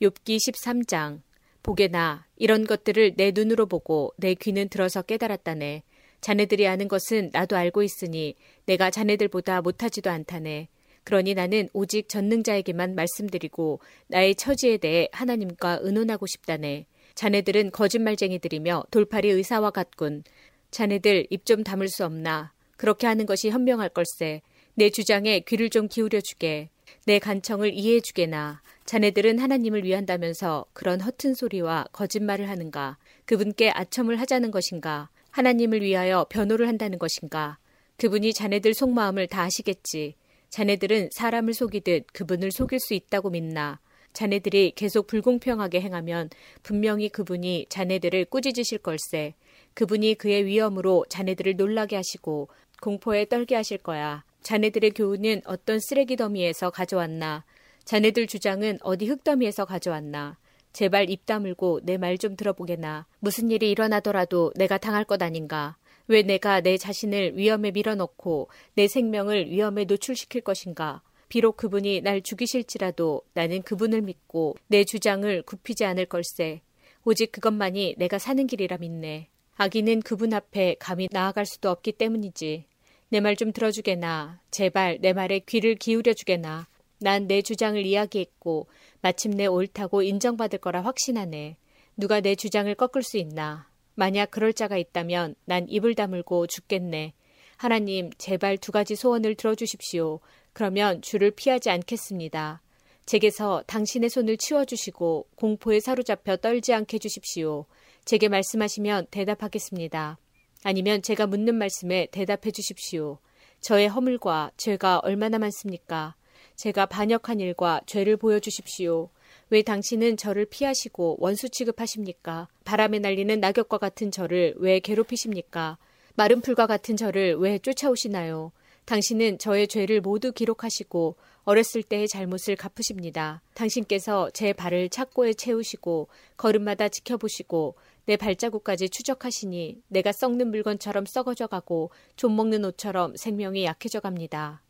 욥기 0.00 0.38
13장 0.38 1.20
보게나 1.62 2.26
이런 2.36 2.66
것들을 2.66 3.14
내 3.16 3.32
눈으로 3.34 3.66
보고 3.66 4.12
내 4.16 4.34
귀는 4.34 4.68
들어서 4.70 5.02
깨달았다네. 5.02 5.82
자네들이 6.20 6.66
아는 6.66 6.88
것은 6.88 7.30
나도 7.32 7.56
알고 7.56 7.82
있으니 7.82 8.34
내가 8.66 8.90
자네들보다 8.90 9.62
못하지도 9.62 10.10
않다네. 10.10 10.68
그러니 11.04 11.34
나는 11.34 11.68
오직 11.72 12.08
전능자에게만 12.08 12.94
말씀드리고 12.94 13.80
나의 14.08 14.34
처지에 14.34 14.76
대해 14.76 15.08
하나님과 15.12 15.80
의논하고 15.82 16.26
싶다네. 16.26 16.86
자네들은 17.14 17.70
거짓말쟁이들이며 17.70 18.84
돌팔이 18.90 19.28
의사와 19.30 19.70
같군. 19.70 20.24
자네들 20.70 21.26
입좀 21.30 21.64
다물 21.64 21.88
수 21.88 22.04
없나. 22.04 22.52
그렇게 22.76 23.06
하는 23.06 23.26
것이 23.26 23.50
현명할 23.50 23.88
걸세. 23.90 24.42
내 24.74 24.90
주장에 24.90 25.40
귀를 25.40 25.68
좀 25.68 25.88
기울여 25.88 26.20
주게. 26.20 26.70
내 27.06 27.18
간청을 27.18 27.74
이해해 27.74 28.00
주게나. 28.00 28.62
자네들은 28.84 29.38
하나님을 29.38 29.84
위한다면서 29.84 30.66
그런 30.72 31.00
허튼 31.00 31.34
소리와 31.34 31.86
거짓말을 31.92 32.48
하는가? 32.48 32.98
그분께 33.24 33.70
아첨을 33.70 34.20
하자는 34.20 34.50
것인가? 34.50 35.10
하나님을 35.30 35.82
위하여 35.82 36.26
변호를 36.28 36.68
한다는 36.68 36.98
것인가? 36.98 37.58
그분이 37.96 38.32
자네들 38.32 38.74
속마음을 38.74 39.26
다 39.26 39.42
아시겠지. 39.42 40.14
자네들은 40.48 41.10
사람을 41.12 41.54
속이듯 41.54 42.06
그분을 42.12 42.50
속일 42.50 42.80
수 42.80 42.94
있다고 42.94 43.30
믿나? 43.30 43.78
자네들이 44.12 44.72
계속 44.74 45.06
불공평하게 45.06 45.80
행하면 45.80 46.30
분명히 46.62 47.08
그분이 47.08 47.66
자네들을 47.68 48.24
꾸짖으실 48.24 48.78
걸세. 48.78 49.34
그분이 49.74 50.14
그의 50.14 50.46
위엄으로 50.46 51.04
자네들을 51.08 51.56
놀라게 51.56 51.96
하시고 51.96 52.48
공포에 52.80 53.26
떨게 53.26 53.54
하실 53.54 53.78
거야. 53.78 54.24
자네들의 54.42 54.90
교훈은 54.92 55.42
어떤 55.44 55.78
쓰레기 55.78 56.16
더미에서 56.16 56.70
가져왔나? 56.70 57.44
자네들 57.84 58.26
주장은 58.26 58.78
어디 58.82 59.06
흙더미에서 59.06 59.64
가져왔나? 59.64 60.38
제발 60.72 61.10
입 61.10 61.26
다물고 61.26 61.80
내 61.84 61.96
말 61.98 62.16
좀 62.18 62.36
들어보게나. 62.36 63.06
무슨 63.18 63.50
일이 63.50 63.70
일어나더라도 63.70 64.52
내가 64.56 64.78
당할 64.78 65.04
것 65.04 65.22
아닌가. 65.22 65.76
왜 66.06 66.22
내가 66.22 66.60
내 66.60 66.76
자신을 66.76 67.36
위험에 67.36 67.70
밀어넣고 67.70 68.48
내 68.74 68.88
생명을 68.88 69.50
위험에 69.50 69.84
노출시킬 69.84 70.40
것인가. 70.42 71.02
비록 71.28 71.56
그분이 71.56 72.00
날 72.00 72.20
죽이실지라도 72.22 73.22
나는 73.34 73.62
그분을 73.62 74.02
믿고 74.02 74.56
내 74.66 74.84
주장을 74.84 75.42
굽히지 75.42 75.84
않을 75.84 76.06
걸세. 76.06 76.60
오직 77.04 77.30
그것만이 77.32 77.94
내가 77.98 78.18
사는 78.18 78.44
길이라 78.46 78.78
믿네. 78.78 79.28
아기는 79.56 80.00
그분 80.02 80.32
앞에 80.34 80.76
감히 80.78 81.08
나아갈 81.10 81.46
수도 81.46 81.70
없기 81.70 81.92
때문이지. 81.92 82.64
내 83.10 83.20
말 83.20 83.36
좀 83.36 83.52
들어주게나. 83.52 84.40
제발 84.50 84.98
내 85.00 85.12
말에 85.12 85.40
귀를 85.40 85.74
기울여 85.76 86.12
주게나. 86.14 86.66
난 87.02 87.26
내 87.26 87.40
주장을 87.42 87.80
이야기했고 87.84 88.66
마침내 89.02 89.46
옳다고 89.46 90.02
인정받을 90.02 90.58
거라 90.58 90.82
확신하네. 90.82 91.56
누가 91.96 92.20
내 92.20 92.34
주장을 92.34 92.72
꺾을 92.74 93.02
수 93.02 93.18
있나. 93.18 93.68
만약 93.94 94.30
그럴 94.30 94.52
자가 94.52 94.76
있다면 94.76 95.34
난 95.44 95.66
입을 95.68 95.94
다물고 95.94 96.46
죽겠네. 96.46 97.14
하나님, 97.56 98.10
제발 98.16 98.56
두 98.56 98.72
가지 98.72 98.96
소원을 98.96 99.34
들어주십시오. 99.34 100.20
그러면 100.52 101.02
주를 101.02 101.30
피하지 101.30 101.70
않겠습니다. 101.70 102.62
제게서 103.06 103.62
당신의 103.66 104.08
손을 104.08 104.36
치워주시고 104.36 105.26
공포에 105.34 105.80
사로잡혀 105.80 106.36
떨지 106.36 106.72
않게 106.72 106.94
해주십시오. 106.94 107.66
제게 108.04 108.28
말씀하시면 108.28 109.08
대답하겠습니다. 109.10 110.18
아니면 110.62 111.02
제가 111.02 111.26
묻는 111.26 111.54
말씀에 111.56 112.06
대답해 112.12 112.50
주십시오. 112.50 113.18
저의 113.60 113.88
허물과 113.88 114.52
죄가 114.56 115.00
얼마나 115.00 115.38
많습니까? 115.38 116.14
제가 116.60 116.84
반역한 116.84 117.40
일과 117.40 117.80
죄를 117.86 118.18
보여주십시오. 118.18 119.08
왜 119.48 119.62
당신은 119.62 120.18
저를 120.18 120.44
피하시고 120.44 121.16
원수 121.18 121.48
취급하십니까? 121.48 122.48
바람에 122.66 122.98
날리는 122.98 123.40
낙엽과 123.40 123.78
같은 123.78 124.10
저를 124.10 124.52
왜 124.58 124.78
괴롭히십니까? 124.78 125.78
마른 126.16 126.42
풀과 126.42 126.66
같은 126.66 126.98
저를 126.98 127.36
왜 127.36 127.58
쫓아오시나요? 127.58 128.52
당신은 128.84 129.38
저의 129.38 129.68
죄를 129.68 130.02
모두 130.02 130.32
기록하시고 130.32 131.16
어렸을 131.44 131.82
때의 131.82 132.08
잘못을 132.08 132.56
갚으십니다. 132.56 133.40
당신께서 133.54 134.28
제 134.34 134.52
발을 134.52 134.90
착고에 134.90 135.32
채우시고 135.32 136.08
걸음마다 136.36 136.90
지켜보시고 136.90 137.76
내 138.04 138.18
발자국까지 138.18 138.90
추적하시니 138.90 139.80
내가 139.88 140.12
썩는 140.12 140.50
물건처럼 140.50 141.06
썩어져 141.06 141.46
가고 141.46 141.90
좀 142.16 142.36
먹는 142.36 142.66
옷처럼 142.66 143.16
생명이 143.16 143.64
약해져 143.64 144.00
갑니다. 144.00 144.60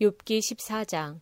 욥기 0.00 0.38
14장 0.38 1.20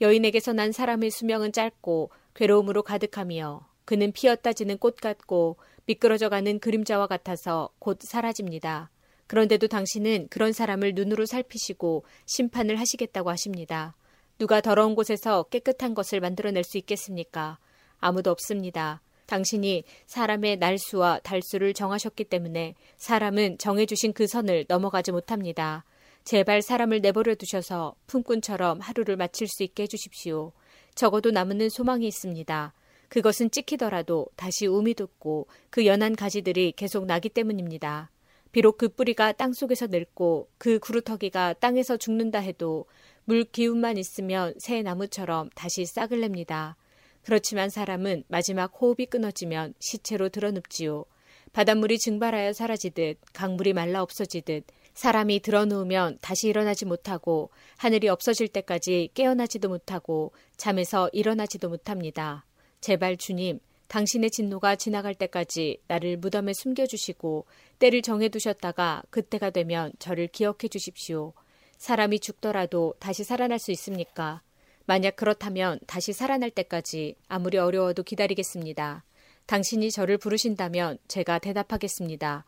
여인에게서 0.00 0.52
난 0.54 0.72
사람의 0.72 1.10
수명은 1.10 1.52
짧고 1.52 2.10
괴로움으로 2.34 2.82
가득하며 2.82 3.68
그는 3.84 4.12
피었다 4.12 4.52
지는 4.52 4.78
꽃 4.78 4.96
같고 4.96 5.56
미끄러져 5.86 6.30
가는 6.30 6.58
그림자와 6.58 7.06
같아서 7.06 7.68
곧 7.78 7.98
사라집니다. 8.00 8.90
그런데도 9.26 9.68
당신은 9.68 10.28
그런 10.30 10.52
사람을 10.52 10.94
눈으로 10.94 11.26
살피시고 11.26 12.04
심판을 12.26 12.76
하시겠다고 12.80 13.30
하십니다. 13.30 13.94
누가 14.38 14.60
더러운 14.60 14.94
곳에서 14.94 15.44
깨끗한 15.44 15.94
것을 15.94 16.20
만들어낼 16.20 16.64
수 16.64 16.78
있겠습니까? 16.78 17.58
아무도 17.98 18.30
없습니다. 18.30 19.02
당신이 19.26 19.84
사람의 20.06 20.56
날수와 20.58 21.20
달수를 21.22 21.72
정하셨기 21.72 22.24
때문에 22.24 22.74
사람은 22.96 23.58
정해주신 23.58 24.12
그 24.12 24.26
선을 24.26 24.66
넘어가지 24.68 25.12
못합니다. 25.12 25.84
제발 26.24 26.62
사람을 26.62 27.02
내버려 27.02 27.34
두셔서 27.34 27.96
품꾼처럼 28.06 28.80
하루를 28.80 29.16
마칠 29.16 29.46
수 29.46 29.62
있게 29.62 29.82
해주십시오. 29.82 30.52
적어도 30.94 31.30
남는 31.30 31.68
소망이 31.68 32.06
있습니다. 32.06 32.72
그것은 33.08 33.50
찍히더라도 33.50 34.26
다시 34.34 34.66
um이 34.66 34.94
돋고 34.94 35.46
그 35.68 35.84
연한 35.84 36.16
가지들이 36.16 36.72
계속 36.72 37.04
나기 37.04 37.28
때문입니다. 37.28 38.10
비록 38.52 38.78
그 38.78 38.88
뿌리가 38.88 39.32
땅 39.32 39.52
속에서 39.52 39.86
늙고 39.88 40.48
그 40.56 40.78
구루터기가 40.78 41.54
땅에서 41.54 41.98
죽는다 41.98 42.38
해도 42.38 42.86
물 43.24 43.44
기운만 43.44 43.98
있으면 43.98 44.54
새 44.58 44.80
나무처럼 44.80 45.50
다시 45.54 45.84
싹을 45.84 46.20
냅니다. 46.20 46.76
그렇지만 47.22 47.68
사람은 47.68 48.24
마지막 48.28 48.72
호흡이 48.80 49.06
끊어지면 49.06 49.74
시체로 49.78 50.30
드러눕지요. 50.30 51.04
바닷물이 51.52 51.98
증발하여 51.98 52.52
사라지듯 52.52 53.18
강물이 53.32 53.74
말라 53.74 54.02
없어지듯 54.02 54.64
사람이 54.94 55.40
드러누우면 55.40 56.18
다시 56.22 56.48
일어나지 56.48 56.84
못하고 56.84 57.50
하늘이 57.76 58.08
없어질 58.08 58.48
때까지 58.48 59.10
깨어나지도 59.14 59.68
못하고 59.68 60.32
잠에서 60.56 61.10
일어나지도 61.12 61.68
못합니다. 61.68 62.46
제발 62.80 63.16
주님, 63.16 63.58
당신의 63.88 64.30
진노가 64.30 64.76
지나갈 64.76 65.14
때까지 65.14 65.78
나를 65.88 66.16
무덤에 66.16 66.52
숨겨주시고 66.52 67.46
때를 67.78 68.02
정해두셨다가 68.02 69.02
그때가 69.10 69.50
되면 69.50 69.92
저를 69.98 70.28
기억해 70.28 70.68
주십시오. 70.70 71.32
사람이 71.78 72.20
죽더라도 72.20 72.94
다시 72.98 73.24
살아날 73.24 73.58
수 73.58 73.72
있습니까? 73.72 74.42
만약 74.86 75.16
그렇다면 75.16 75.80
다시 75.86 76.12
살아날 76.12 76.50
때까지 76.50 77.16
아무리 77.28 77.58
어려워도 77.58 78.02
기다리겠습니다. 78.02 79.04
당신이 79.46 79.90
저를 79.90 80.18
부르신다면 80.18 80.98
제가 81.08 81.38
대답하겠습니다. 81.38 82.44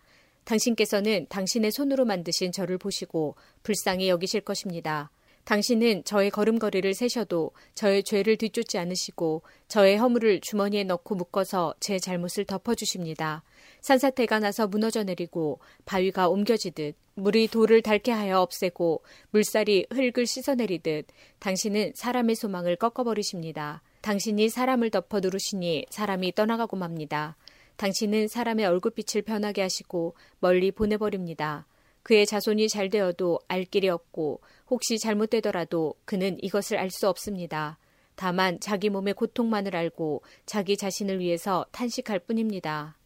당신께서는 0.47 1.27
당신의 1.29 1.73
손으로 1.73 2.05
만드신 2.05 2.53
저를 2.53 2.79
보시고 2.79 3.35
불쌍히 3.63 4.09
여기실 4.09 4.41
것입니다. 4.41 5.11
당신은 5.45 6.03
저의 6.05 6.31
걸음걸이를 6.31 6.95
세셔도 6.95 7.53
저의 7.75 8.03
죄를 8.03 8.37
뒤쫓지 8.37 8.79
않으시고 8.79 9.43
저의 9.69 9.97
허물을 9.97 10.41
주머니에 10.41 10.83
넣고 10.85 11.15
묶어서 11.15 11.75
제 11.79 11.99
잘못을 11.99 12.45
덮어주십니다. 12.47 13.45
산사태가 13.81 14.41
나서 14.41 14.67
무너져 14.67 15.05
내리고 15.05 15.61
바위가 15.85 16.29
옮겨지듯 16.29 16.97
물이 17.15 17.49
돌을 17.49 17.83
닳게 17.83 18.11
하여 18.11 18.41
없애고 18.41 19.03
물살이 19.31 19.87
흙을 19.93 20.27
씻어내리듯 20.27 21.07
당신은 21.39 21.93
사람의 21.95 22.35
소망을 22.35 22.75
꺾어버리십니다. 22.75 23.83
당신이 24.01 24.49
사람을 24.49 24.91
덮어 24.91 25.21
누르시니 25.21 25.87
사람이 25.91 26.35
떠나가고 26.35 26.77
맙니다. 26.77 27.37
당신은 27.77 28.29
사람의 28.29 28.67
얼굴빛을 28.67 29.23
변하게 29.23 29.63
하시고 29.63 30.15
멀리 30.39 30.71
보내버립니다. 30.71 31.67
그의 32.03 32.25
자손이 32.25 32.69
잘 32.69 32.89
되어도 32.89 33.41
알 33.49 33.65
길이 33.65 33.89
없고 33.89 34.41
혹시 34.71 34.99
잘못되더라도 34.99 35.95
그는 36.05 36.39
이것을 36.43 36.79
알 36.79 36.91
수 36.91 37.09
없습니다. 37.09 37.79
다만 38.15 38.59
자기 38.61 38.91
몸의 38.91 39.15
고통만을 39.15 39.77
알고 39.77 40.23
자기 40.47 40.77
자신을 40.77 41.19
위해서 41.19 41.67
탄식할 41.73 42.21
뿐입니다. 42.21 42.97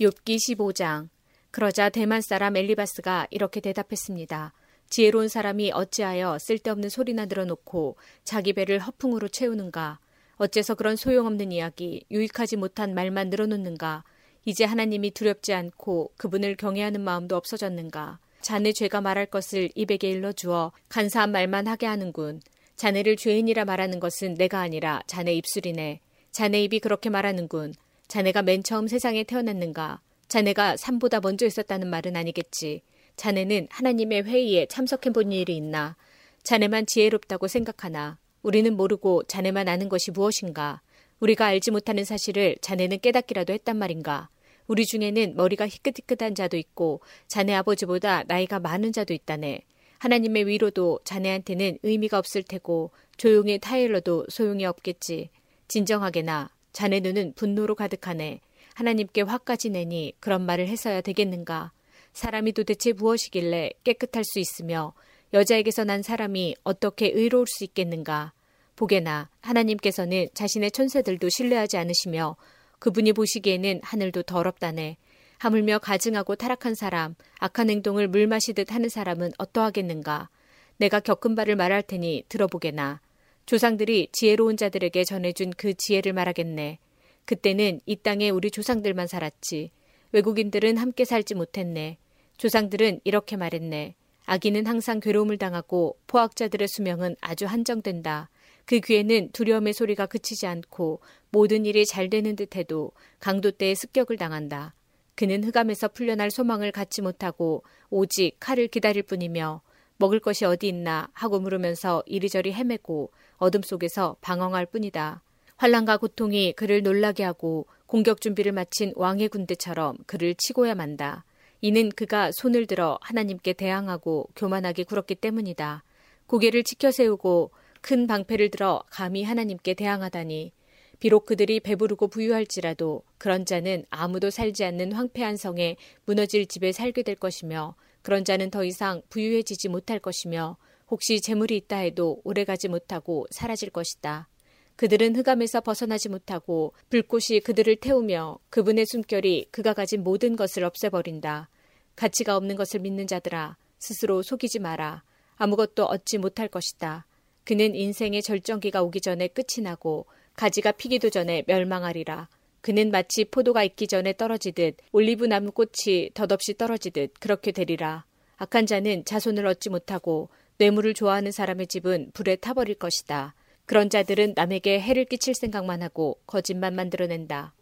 욥기 0.00 0.36
15장 0.36 1.08
그러자 1.50 1.88
대만 1.88 2.20
사람 2.20 2.56
엘리바스가 2.56 3.28
이렇게 3.30 3.60
대답했습니다. 3.60 4.52
지혜로운 4.90 5.28
사람이 5.28 5.70
어찌하여 5.72 6.38
쓸데없는 6.40 6.88
소리나 6.88 7.26
늘어놓고 7.26 7.96
자기 8.24 8.52
배를 8.52 8.80
허풍으로 8.80 9.28
채우는가? 9.28 10.00
어째서 10.36 10.74
그런 10.74 10.96
소용없는 10.96 11.52
이야기, 11.52 12.04
유익하지 12.10 12.56
못한 12.56 12.94
말만 12.94 13.30
늘어놓는가? 13.30 14.04
이제 14.44 14.64
하나님이 14.64 15.12
두렵지 15.12 15.54
않고 15.54 16.12
그분을 16.16 16.56
경외하는 16.56 17.00
마음도 17.00 17.36
없어졌는가? 17.36 18.18
자네 18.42 18.72
죄가 18.72 19.00
말할 19.00 19.26
것을 19.26 19.70
입에게 19.74 20.10
일러 20.10 20.32
주어 20.32 20.72
간사한 20.90 21.32
말만 21.32 21.66
하게 21.66 21.86
하는군. 21.86 22.40
자네를 22.76 23.16
죄인이라 23.16 23.64
말하는 23.64 24.00
것은 24.00 24.34
내가 24.34 24.60
아니라 24.60 25.00
자네 25.06 25.34
입술이네. 25.34 26.00
자네 26.30 26.64
입이 26.64 26.80
그렇게 26.80 27.08
말하는군. 27.08 27.74
자네가 28.08 28.42
맨 28.42 28.62
처음 28.62 28.86
세상에 28.86 29.24
태어났는가? 29.24 30.00
자네가 30.28 30.76
삶보다 30.76 31.20
먼저 31.20 31.46
있었다는 31.46 31.88
말은 31.88 32.16
아니겠지. 32.16 32.82
자네는 33.16 33.68
하나님의 33.70 34.24
회의에 34.24 34.66
참석해 34.66 35.10
본 35.10 35.32
일이 35.32 35.56
있나? 35.56 35.96
자네만 36.42 36.84
지혜롭다고 36.86 37.48
생각하나? 37.48 38.18
우리는 38.44 38.76
모르고 38.76 39.22
자네만 39.22 39.68
아는 39.68 39.88
것이 39.88 40.10
무엇인가? 40.10 40.82
우리가 41.18 41.46
알지 41.46 41.70
못하는 41.70 42.04
사실을 42.04 42.56
자네는 42.60 43.00
깨닫기라도 43.00 43.54
했단 43.54 43.78
말인가? 43.78 44.28
우리 44.66 44.84
중에는 44.84 45.34
머리가 45.34 45.66
희끗희끗한 45.66 46.34
자도 46.34 46.58
있고 46.58 47.00
자네 47.26 47.54
아버지보다 47.54 48.24
나이가 48.26 48.60
많은 48.60 48.92
자도 48.92 49.14
있다네. 49.14 49.62
하나님의 49.98 50.46
위로도 50.46 51.00
자네한테는 51.04 51.78
의미가 51.82 52.18
없을 52.18 52.42
테고 52.42 52.90
조용히 53.16 53.58
타일러도 53.58 54.26
소용이 54.28 54.66
없겠지. 54.66 55.30
진정하게나 55.68 56.50
자네 56.74 57.00
눈은 57.00 57.32
분노로 57.36 57.74
가득하네. 57.74 58.40
하나님께 58.74 59.22
화까지 59.22 59.70
내니 59.70 60.12
그런 60.20 60.44
말을 60.44 60.68
해서야 60.68 61.00
되겠는가. 61.00 61.72
사람이 62.12 62.52
도대체 62.52 62.92
무엇이길래 62.92 63.70
깨끗할 63.84 64.22
수 64.24 64.38
있으며 64.38 64.92
여자에게서 65.34 65.82
난 65.82 66.00
사람이 66.00 66.54
어떻게 66.62 67.08
의로울 67.08 67.48
수 67.48 67.64
있겠는가. 67.64 68.32
보게나 68.76 69.28
하나님께서는 69.40 70.28
자신의 70.32 70.70
천세들도 70.70 71.28
신뢰하지 71.28 71.76
않으시며 71.76 72.36
그분이 72.78 73.12
보시기에는 73.12 73.80
하늘도 73.82 74.22
더럽다네. 74.22 74.96
하물며 75.38 75.80
가증하고 75.80 76.36
타락한 76.36 76.76
사람, 76.76 77.16
악한 77.40 77.68
행동을 77.68 78.06
물 78.06 78.28
마시듯 78.28 78.72
하는 78.72 78.88
사람은 78.88 79.32
어떠하겠는가? 79.38 80.28
내가 80.76 81.00
겪은 81.00 81.34
바를 81.34 81.56
말할 81.56 81.82
테니 81.82 82.24
들어보게나. 82.28 83.00
조상들이 83.46 84.10
지혜로운 84.12 84.56
자들에게 84.56 85.02
전해준 85.02 85.50
그 85.56 85.74
지혜를 85.74 86.12
말하겠네. 86.12 86.78
그때는 87.24 87.80
이 87.86 87.96
땅에 87.96 88.30
우리 88.30 88.52
조상들만 88.52 89.08
살았지. 89.08 89.72
외국인들은 90.12 90.76
함께 90.76 91.04
살지 91.04 91.34
못했네. 91.34 91.98
조상들은 92.36 93.00
이렇게 93.02 93.36
말했네. 93.36 93.96
아기는 94.24 94.66
항상 94.66 95.00
괴로움을 95.00 95.38
당하고 95.38 95.98
포악자들의 96.06 96.66
수명은 96.68 97.16
아주 97.20 97.46
한정된다. 97.46 98.30
그 98.64 98.80
귀에는 98.80 99.30
두려움의 99.32 99.74
소리가 99.74 100.06
그치지 100.06 100.46
않고 100.46 101.00
모든 101.30 101.66
일이 101.66 101.84
잘 101.84 102.08
되는 102.08 102.34
듯해도 102.34 102.92
강도 103.20 103.50
때에 103.50 103.74
습격을 103.74 104.16
당한다. 104.16 104.74
그는 105.14 105.44
흑암에서 105.44 105.88
풀려날 105.88 106.30
소망을 106.30 106.72
갖지 106.72 107.02
못하고 107.02 107.62
오직 107.90 108.36
칼을 108.40 108.68
기다릴 108.68 109.02
뿐이며 109.02 109.60
먹을 109.96 110.18
것이 110.18 110.44
어디 110.44 110.68
있나 110.68 111.08
하고 111.12 111.38
물으면서 111.38 112.02
이리저리 112.06 112.52
헤매고 112.52 113.12
어둠 113.36 113.62
속에서 113.62 114.16
방황할 114.20 114.66
뿐이다. 114.66 115.22
환란과 115.56 115.98
고통이 115.98 116.54
그를 116.54 116.82
놀라게 116.82 117.22
하고 117.22 117.66
공격 117.86 118.20
준비를 118.20 118.52
마친 118.52 118.92
왕의 118.96 119.28
군대처럼 119.28 119.96
그를 120.06 120.34
치고야 120.36 120.74
만다. 120.74 121.24
이는 121.66 121.88
그가 121.88 122.30
손을 122.30 122.66
들어 122.66 122.98
하나님께 123.00 123.54
대항하고 123.54 124.28
교만하게 124.36 124.84
굴었기 124.84 125.14
때문이다. 125.14 125.82
고개를 126.26 126.62
치켜 126.62 126.90
세우고 126.90 127.52
큰 127.80 128.06
방패를 128.06 128.50
들어 128.50 128.84
감히 128.90 129.24
하나님께 129.24 129.72
대항하다니 129.72 130.52
비록 131.00 131.24
그들이 131.24 131.60
배부르고 131.60 132.08
부유할지라도 132.08 133.02
그런 133.16 133.46
자는 133.46 133.86
아무도 133.88 134.28
살지 134.28 134.62
않는 134.62 134.92
황폐한 134.92 135.38
성에 135.38 135.76
무너질 136.04 136.44
집에 136.44 136.70
살게 136.70 137.02
될 137.02 137.14
것이며 137.14 137.76
그런 138.02 138.26
자는 138.26 138.50
더 138.50 138.62
이상 138.62 139.00
부유해지지 139.08 139.70
못할 139.70 139.98
것이며 140.00 140.58
혹시 140.90 141.22
재물이 141.22 141.56
있다 141.56 141.78
해도 141.78 142.20
오래가지 142.24 142.68
못하고 142.68 143.26
사라질 143.30 143.70
것이다. 143.70 144.28
그들은 144.76 145.16
흑암에서 145.16 145.62
벗어나지 145.62 146.10
못하고 146.10 146.74
불꽃이 146.90 147.40
그들을 147.42 147.76
태우며 147.76 148.38
그분의 148.50 148.84
숨결이 148.84 149.46
그가 149.50 149.72
가진 149.72 150.04
모든 150.04 150.36
것을 150.36 150.62
없애버린다. 150.64 151.48
가치가 151.96 152.36
없는 152.36 152.56
것을 152.56 152.80
믿는 152.80 153.06
자들아 153.06 153.56
스스로 153.78 154.22
속이지 154.22 154.58
마라. 154.58 155.02
아무것도 155.36 155.84
얻지 155.84 156.18
못할 156.18 156.48
것이다. 156.48 157.06
그는 157.44 157.74
인생의 157.74 158.22
절정기가 158.22 158.82
오기 158.82 159.00
전에 159.00 159.28
끝이 159.28 159.62
나고 159.62 160.06
가지가 160.36 160.72
피기도 160.72 161.10
전에 161.10 161.44
멸망하리라. 161.46 162.28
그는 162.60 162.90
마치 162.90 163.26
포도가 163.26 163.62
익기 163.62 163.86
전에 163.86 164.14
떨어지듯 164.14 164.76
올리브 164.92 165.26
나무 165.26 165.52
꽃이 165.52 166.10
덧없이 166.14 166.54
떨어지듯 166.56 167.20
그렇게 167.20 167.52
되리라. 167.52 168.06
악한 168.36 168.66
자는 168.66 169.04
자손을 169.04 169.46
얻지 169.46 169.68
못하고 169.68 170.30
뇌물을 170.58 170.94
좋아하는 170.94 171.30
사람의 171.30 171.66
집은 171.66 172.10
불에 172.14 172.36
타버릴 172.36 172.76
것이다. 172.76 173.34
그런 173.66 173.90
자들은 173.90 174.32
남에게 174.36 174.80
해를 174.80 175.04
끼칠 175.04 175.34
생각만 175.34 175.82
하고 175.82 176.18
거짓말 176.26 176.72
만들어낸다. 176.72 177.54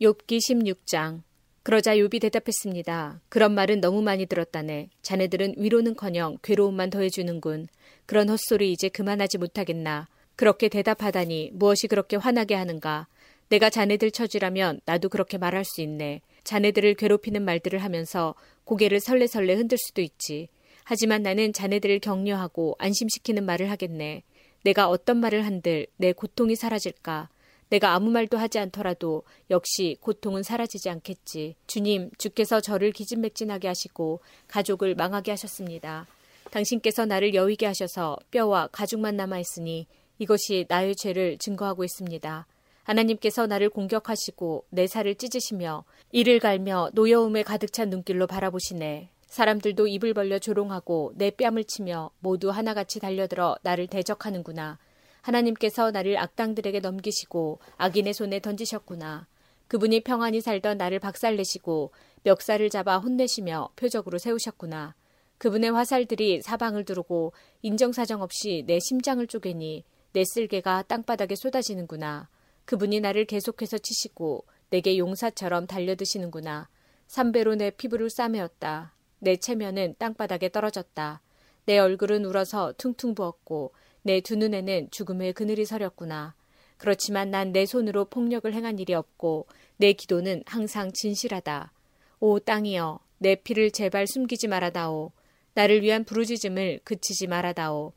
욥기 0.00 0.38
16장 0.38 1.22
그러자 1.62 1.94
욥이 1.94 2.22
대답했습니다. 2.22 3.20
그런 3.28 3.52
말은 3.54 3.82
너무 3.82 4.00
많이 4.00 4.24
들었다네. 4.24 4.88
자네들은 5.02 5.56
위로는커녕 5.58 6.38
괴로움만 6.42 6.88
더해주는군. 6.88 7.68
그런 8.06 8.30
헛소리 8.30 8.72
이제 8.72 8.88
그만하지 8.88 9.36
못하겠나. 9.36 10.08
그렇게 10.36 10.70
대답하다니 10.70 11.50
무엇이 11.52 11.86
그렇게 11.86 12.16
화나게 12.16 12.54
하는가. 12.54 13.08
내가 13.50 13.68
자네들 13.68 14.10
처지라면 14.10 14.80
나도 14.86 15.10
그렇게 15.10 15.36
말할 15.36 15.64
수 15.66 15.82
있네. 15.82 16.22
자네들을 16.44 16.94
괴롭히는 16.94 17.42
말들을 17.42 17.78
하면서 17.80 18.34
고개를 18.64 19.00
설레설레 19.00 19.54
흔들 19.54 19.76
수도 19.76 20.00
있지. 20.00 20.48
하지만 20.84 21.22
나는 21.22 21.52
자네들을 21.52 21.98
격려하고 21.98 22.76
안심시키는 22.78 23.44
말을 23.44 23.70
하겠네. 23.70 24.22
내가 24.62 24.88
어떤 24.88 25.18
말을 25.18 25.44
한들 25.44 25.86
내 25.96 26.12
고통이 26.12 26.56
사라질까? 26.56 27.28
내가 27.70 27.94
아무 27.94 28.10
말도 28.10 28.36
하지 28.36 28.58
않더라도 28.58 29.22
역시 29.48 29.96
고통은 30.00 30.42
사라지지 30.42 30.90
않겠지. 30.90 31.56
주님, 31.66 32.10
주께서 32.18 32.60
저를 32.60 32.92
기진맥진하게 32.92 33.68
하시고 33.68 34.20
가족을 34.48 34.94
망하게 34.94 35.30
하셨습니다. 35.32 36.06
당신께서 36.50 37.06
나를 37.06 37.34
여위게 37.34 37.66
하셔서 37.66 38.18
뼈와 38.30 38.68
가죽만 38.72 39.16
남아있으니 39.16 39.86
이것이 40.18 40.66
나의 40.68 40.96
죄를 40.96 41.38
증거하고 41.38 41.84
있습니다. 41.84 42.46
하나님께서 42.82 43.46
나를 43.46 43.70
공격하시고 43.70 44.64
내 44.70 44.86
살을 44.88 45.14
찢으시며 45.14 45.84
이를 46.10 46.40
갈며 46.40 46.90
노여움에 46.92 47.44
가득 47.44 47.72
찬 47.72 47.88
눈길로 47.88 48.26
바라보시네. 48.26 49.10
사람들도 49.26 49.86
입을 49.86 50.12
벌려 50.12 50.40
조롱하고 50.40 51.12
내 51.14 51.30
뺨을 51.30 51.62
치며 51.64 52.10
모두 52.18 52.50
하나같이 52.50 52.98
달려들어 52.98 53.56
나를 53.62 53.86
대적하는구나. 53.86 54.78
하나님께서 55.22 55.90
나를 55.90 56.18
악당들에게 56.18 56.80
넘기시고 56.80 57.58
악인의 57.76 58.14
손에 58.14 58.40
던지셨구나. 58.40 59.26
그분이 59.68 60.00
평안히 60.00 60.40
살던 60.40 60.78
나를 60.78 60.98
박살내시고 60.98 61.92
멱살을 62.24 62.70
잡아 62.70 62.98
혼내시며 62.98 63.70
표적으로 63.76 64.18
세우셨구나. 64.18 64.94
그분의 65.38 65.72
화살들이 65.72 66.42
사방을 66.42 66.84
두르고 66.84 67.32
인정사정 67.62 68.20
없이 68.20 68.64
내 68.66 68.78
심장을 68.80 69.24
쪼개니 69.26 69.84
내 70.12 70.24
쓸개가 70.24 70.82
땅바닥에 70.82 71.36
쏟아지는구나. 71.36 72.28
그분이 72.64 73.00
나를 73.00 73.24
계속해서 73.24 73.78
치시고 73.78 74.44
내게 74.70 74.98
용사처럼 74.98 75.66
달려드시는구나. 75.66 76.68
삼배로 77.06 77.54
내 77.54 77.70
피부를 77.70 78.10
싸매었다. 78.10 78.94
내 79.18 79.36
체면은 79.36 79.94
땅바닥에 79.98 80.50
떨어졌다. 80.50 81.22
내 81.66 81.78
얼굴은 81.78 82.24
울어서 82.24 82.72
퉁퉁 82.76 83.14
부었고 83.14 83.72
내 84.02 84.20
두 84.20 84.36
눈에는 84.36 84.88
죽음의 84.90 85.32
그늘이 85.34 85.64
서렸구나. 85.64 86.34
그렇지만 86.78 87.30
난 87.30 87.52
내 87.52 87.66
손으로 87.66 88.06
폭력을 88.06 88.52
행한 88.52 88.78
일이 88.78 88.94
없고 88.94 89.46
내 89.76 89.92
기도는 89.92 90.42
항상 90.46 90.90
진실하다. 90.92 91.72
오 92.20 92.38
땅이여 92.38 93.00
내 93.18 93.34
피를 93.34 93.70
제발 93.70 94.06
숨기지 94.06 94.48
말아다오. 94.48 95.12
나를 95.54 95.82
위한 95.82 96.04
부르짖음을 96.04 96.80
그치지 96.84 97.26
말아다오. 97.26 97.92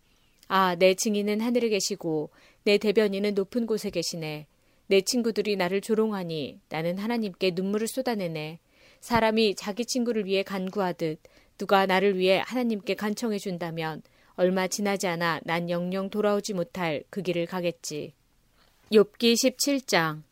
아, 0.49 0.75
내 0.75 0.95
증인은 0.95 1.39
하늘에 1.39 1.69
계시고 1.69 2.29
내 2.63 2.77
대변인은 2.77 3.33
높은 3.35 3.65
곳에 3.65 3.89
계시네. 3.89 4.47
내 4.87 5.01
친구들이 5.01 5.55
나를 5.55 5.79
조롱하니 5.79 6.59
나는 6.69 6.97
하나님께 6.97 7.51
눈물을 7.55 7.87
쏟아내네. 7.87 8.59
사람이 8.99 9.55
자기 9.55 9.85
친구를 9.85 10.25
위해 10.25 10.43
간구하듯 10.43 11.19
누가 11.57 11.85
나를 11.85 12.17
위해 12.17 12.41
하나님께 12.45 12.95
간청해 12.95 13.37
준다면 13.37 14.01
얼마 14.35 14.67
지나지 14.67 15.07
않아 15.07 15.41
난 15.43 15.69
영영 15.69 16.09
돌아오지 16.09 16.53
못할 16.53 17.03
그 17.09 17.21
길을 17.21 17.45
가겠지. 17.45 18.13
욥기 18.91 19.33
17장 19.33 20.23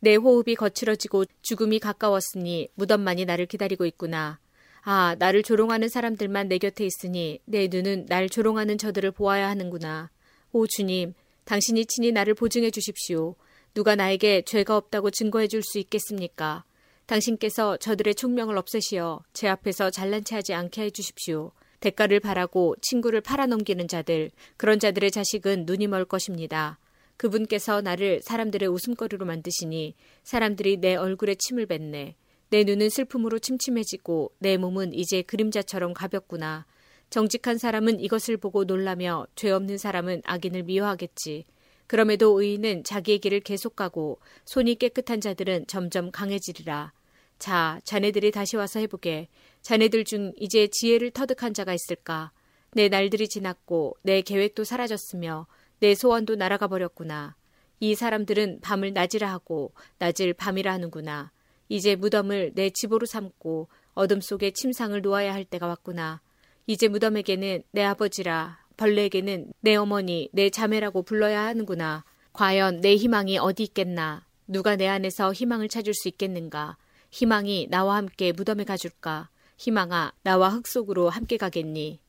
내 0.00 0.16
호흡이 0.16 0.54
거칠어지고 0.54 1.24
죽음이 1.42 1.78
가까웠으니 1.78 2.68
무덤만이 2.74 3.24
나를 3.24 3.46
기다리고 3.46 3.86
있구나. 3.86 4.38
아, 4.82 5.16
나를 5.18 5.42
조롱하는 5.42 5.88
사람들만 5.88 6.48
내 6.48 6.58
곁에 6.58 6.84
있으니 6.84 7.40
내 7.46 7.68
눈은 7.68 8.06
날 8.06 8.28
조롱하는 8.28 8.76
저들을 8.76 9.12
보아야 9.12 9.48
하는구나. 9.48 10.10
오 10.52 10.66
주님, 10.66 11.14
당신이 11.44 11.86
친히 11.86 12.12
나를 12.12 12.34
보증해 12.34 12.70
주십시오. 12.70 13.34
누가 13.72 13.96
나에게 13.96 14.42
죄가 14.42 14.76
없다고 14.76 15.10
증거해 15.10 15.48
줄 15.48 15.62
수 15.62 15.78
있겠습니까? 15.78 16.64
당신께서 17.06 17.76
저들의 17.78 18.14
총명을 18.14 18.56
없애시어 18.58 19.22
제 19.32 19.48
앞에서 19.48 19.90
잘난 19.90 20.22
체하지 20.24 20.54
않게 20.54 20.82
해 20.82 20.90
주십시오. 20.90 21.52
대가를 21.84 22.18
바라고 22.18 22.76
친구를 22.80 23.20
팔아넘기는 23.20 23.86
자들, 23.88 24.30
그런 24.56 24.78
자들의 24.78 25.10
자식은 25.10 25.64
눈이 25.66 25.86
멀 25.88 26.06
것입니다. 26.06 26.78
그분께서 27.18 27.82
나를 27.82 28.22
사람들의 28.22 28.66
웃음거리로 28.68 29.26
만드시니 29.26 29.94
사람들이 30.22 30.78
내 30.78 30.96
얼굴에 30.96 31.34
침을 31.34 31.66
뱉네. 31.66 32.16
내 32.48 32.64
눈은 32.64 32.88
슬픔으로 32.88 33.38
침침해지고 33.38 34.32
내 34.38 34.56
몸은 34.56 34.94
이제 34.94 35.20
그림자처럼 35.20 35.92
가볍구나. 35.92 36.64
정직한 37.10 37.58
사람은 37.58 38.00
이것을 38.00 38.38
보고 38.38 38.64
놀라며 38.64 39.26
죄 39.36 39.50
없는 39.50 39.76
사람은 39.76 40.22
악인을 40.24 40.62
미워하겠지. 40.62 41.44
그럼에도 41.86 42.40
의인은 42.40 42.84
자기의 42.84 43.18
길을 43.18 43.40
계속 43.40 43.76
가고 43.76 44.18
손이 44.46 44.76
깨끗한 44.76 45.20
자들은 45.20 45.66
점점 45.66 46.10
강해지리라. 46.10 46.94
자, 47.38 47.78
자네들이 47.84 48.30
다시 48.30 48.56
와서 48.56 48.80
해보게. 48.80 49.28
자네들 49.64 50.04
중 50.04 50.34
이제 50.38 50.68
지혜를 50.68 51.10
터득한 51.10 51.54
자가 51.54 51.72
있을까? 51.72 52.32
내 52.72 52.90
날들이 52.90 53.28
지났고 53.28 53.96
내 54.02 54.20
계획도 54.20 54.62
사라졌으며 54.62 55.46
내 55.80 55.94
소원도 55.94 56.36
날아가 56.36 56.68
버렸구나. 56.68 57.34
이 57.80 57.94
사람들은 57.94 58.60
밤을 58.60 58.92
낮이라 58.92 59.30
하고 59.30 59.72
낮을 59.98 60.34
밤이라 60.34 60.70
하는구나. 60.70 61.32
이제 61.70 61.96
무덤을 61.96 62.52
내 62.54 62.68
집으로 62.68 63.06
삼고 63.06 63.68
어둠 63.94 64.20
속에 64.20 64.50
침상을 64.50 65.00
놓아야 65.00 65.32
할 65.32 65.46
때가 65.46 65.66
왔구나. 65.66 66.20
이제 66.66 66.86
무덤에게는 66.86 67.62
내 67.70 67.84
아버지라, 67.84 68.58
벌레에게는 68.76 69.54
내 69.60 69.76
어머니, 69.76 70.28
내 70.32 70.50
자매라고 70.50 71.04
불러야 71.04 71.42
하는구나. 71.46 72.04
과연 72.34 72.82
내 72.82 72.96
희망이 72.96 73.38
어디 73.38 73.62
있겠나? 73.62 74.26
누가 74.46 74.76
내 74.76 74.88
안에서 74.88 75.32
희망을 75.32 75.68
찾을 75.70 75.94
수 75.94 76.08
있겠는가? 76.08 76.76
희망이 77.10 77.68
나와 77.70 77.96
함께 77.96 78.32
무덤에 78.32 78.64
가줄까? 78.64 79.30
희망아, 79.56 80.12
나와 80.22 80.50
흙 80.50 80.66
속으로 80.66 81.08
함께 81.08 81.36
가겠니? 81.36 82.00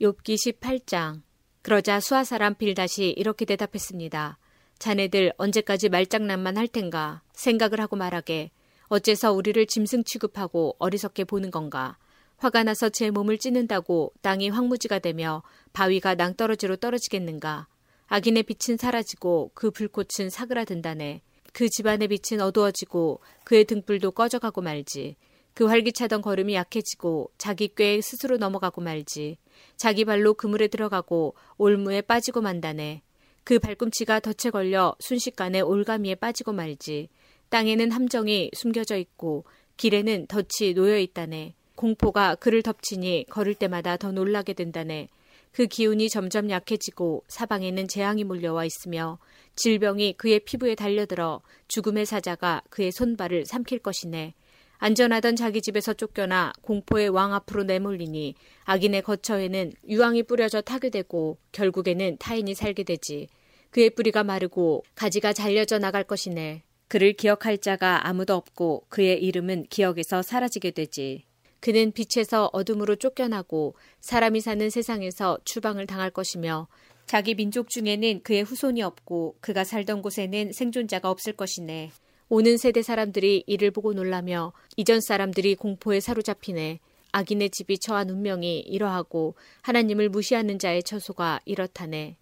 욥기 0.00 0.60
18장. 0.60 1.22
그러자 1.62 2.00
수아 2.00 2.22
사람 2.22 2.54
빌다시 2.54 3.14
이렇게 3.16 3.44
대답했습니다. 3.44 4.38
자네들 4.78 5.32
언제까지 5.36 5.88
말장난만 5.88 6.56
할 6.56 6.68
텐가? 6.68 7.22
생각을 7.32 7.80
하고 7.80 7.96
말하게. 7.96 8.50
어째서 8.88 9.32
우리를 9.32 9.66
짐승 9.66 10.04
취급하고 10.04 10.76
어리석게 10.78 11.24
보는 11.24 11.50
건가? 11.50 11.96
화가 12.36 12.62
나서 12.62 12.88
제 12.90 13.10
몸을 13.10 13.38
찢는다고 13.38 14.12
땅이 14.20 14.50
황무지가 14.50 14.98
되며 14.98 15.42
바위가 15.72 16.14
낭떠러지로 16.14 16.76
떨어지겠는가? 16.76 17.66
악인의 18.08 18.44
빛은 18.44 18.76
사라지고 18.76 19.50
그 19.54 19.70
불꽃은 19.70 20.30
사그라든다네. 20.30 21.22
그 21.52 21.68
집안의 21.68 22.08
빛은 22.08 22.40
어두워지고 22.42 23.20
그의 23.44 23.64
등불도 23.64 24.10
꺼져가고 24.12 24.60
말지. 24.60 25.16
그 25.56 25.64
활기차던 25.64 26.20
걸음이 26.20 26.54
약해지고 26.54 27.30
자기 27.38 27.68
꾀에 27.68 28.02
스스로 28.02 28.36
넘어가고 28.36 28.82
말지. 28.82 29.38
자기 29.78 30.04
발로 30.04 30.34
그물에 30.34 30.68
들어가고 30.68 31.34
올무에 31.56 32.02
빠지고 32.02 32.42
만다네. 32.42 33.00
그 33.42 33.58
발꿈치가 33.58 34.20
덫에 34.20 34.50
걸려 34.50 34.94
순식간에 35.00 35.60
올가미에 35.60 36.16
빠지고 36.16 36.52
말지. 36.52 37.08
땅에는 37.48 37.90
함정이 37.90 38.50
숨겨져 38.54 38.98
있고 38.98 39.46
길에는 39.78 40.26
덫이 40.26 40.74
놓여 40.74 40.98
있다네. 40.98 41.54
공포가 41.74 42.34
그를 42.34 42.62
덮치니 42.62 43.24
걸을 43.30 43.54
때마다 43.54 43.96
더 43.96 44.12
놀라게 44.12 44.52
된다네. 44.52 45.08
그 45.52 45.64
기운이 45.64 46.10
점점 46.10 46.50
약해지고 46.50 47.24
사방에는 47.28 47.88
재앙이 47.88 48.24
몰려와 48.24 48.66
있으며 48.66 49.18
질병이 49.54 50.18
그의 50.18 50.40
피부에 50.40 50.74
달려들어 50.74 51.40
죽음의 51.68 52.04
사자가 52.04 52.60
그의 52.68 52.92
손발을 52.92 53.46
삼킬 53.46 53.78
것이네. 53.78 54.34
안전하던 54.78 55.36
자기 55.36 55.62
집에서 55.62 55.94
쫓겨나 55.94 56.52
공포의 56.62 57.08
왕 57.08 57.32
앞으로 57.34 57.64
내몰리니 57.64 58.34
악인의 58.64 59.02
거처에는 59.02 59.72
유황이 59.88 60.22
뿌려져 60.22 60.60
타게 60.60 60.90
되고 60.90 61.38
결국에는 61.52 62.16
타인이 62.18 62.54
살게 62.54 62.82
되지. 62.84 63.28
그의 63.70 63.90
뿌리가 63.90 64.24
마르고 64.24 64.84
가지가 64.94 65.32
잘려져 65.32 65.78
나갈 65.78 66.04
것이네. 66.04 66.62
그를 66.88 67.14
기억할 67.14 67.58
자가 67.58 68.06
아무도 68.06 68.34
없고 68.34 68.84
그의 68.88 69.22
이름은 69.22 69.66
기억에서 69.70 70.22
사라지게 70.22 70.70
되지. 70.70 71.24
그는 71.60 71.90
빛에서 71.92 72.48
어둠으로 72.52 72.96
쫓겨나고 72.96 73.74
사람이 74.00 74.40
사는 74.40 74.70
세상에서 74.70 75.38
추방을 75.44 75.86
당할 75.86 76.10
것이며 76.10 76.68
자기 77.06 77.34
민족 77.34 77.70
중에는 77.70 78.22
그의 78.22 78.42
후손이 78.42 78.82
없고 78.82 79.36
그가 79.40 79.64
살던 79.64 80.02
곳에는 80.02 80.52
생존자가 80.52 81.10
없을 81.10 81.32
것이네. 81.32 81.90
오는 82.28 82.56
세대 82.56 82.82
사람들이 82.82 83.44
이를 83.46 83.70
보고 83.70 83.92
놀라며 83.92 84.52
이전 84.76 85.00
사람들이 85.00 85.54
공포에 85.54 86.00
사로잡히네. 86.00 86.80
악인의 87.12 87.50
집이 87.50 87.78
처한 87.78 88.10
운명이 88.10 88.60
이러하고 88.60 89.36
하나님을 89.62 90.08
무시하는 90.08 90.58
자의 90.58 90.82
처소가 90.82 91.40
이렇다네. 91.44 92.16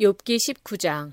욥기 0.00 0.38
19장 0.38 1.12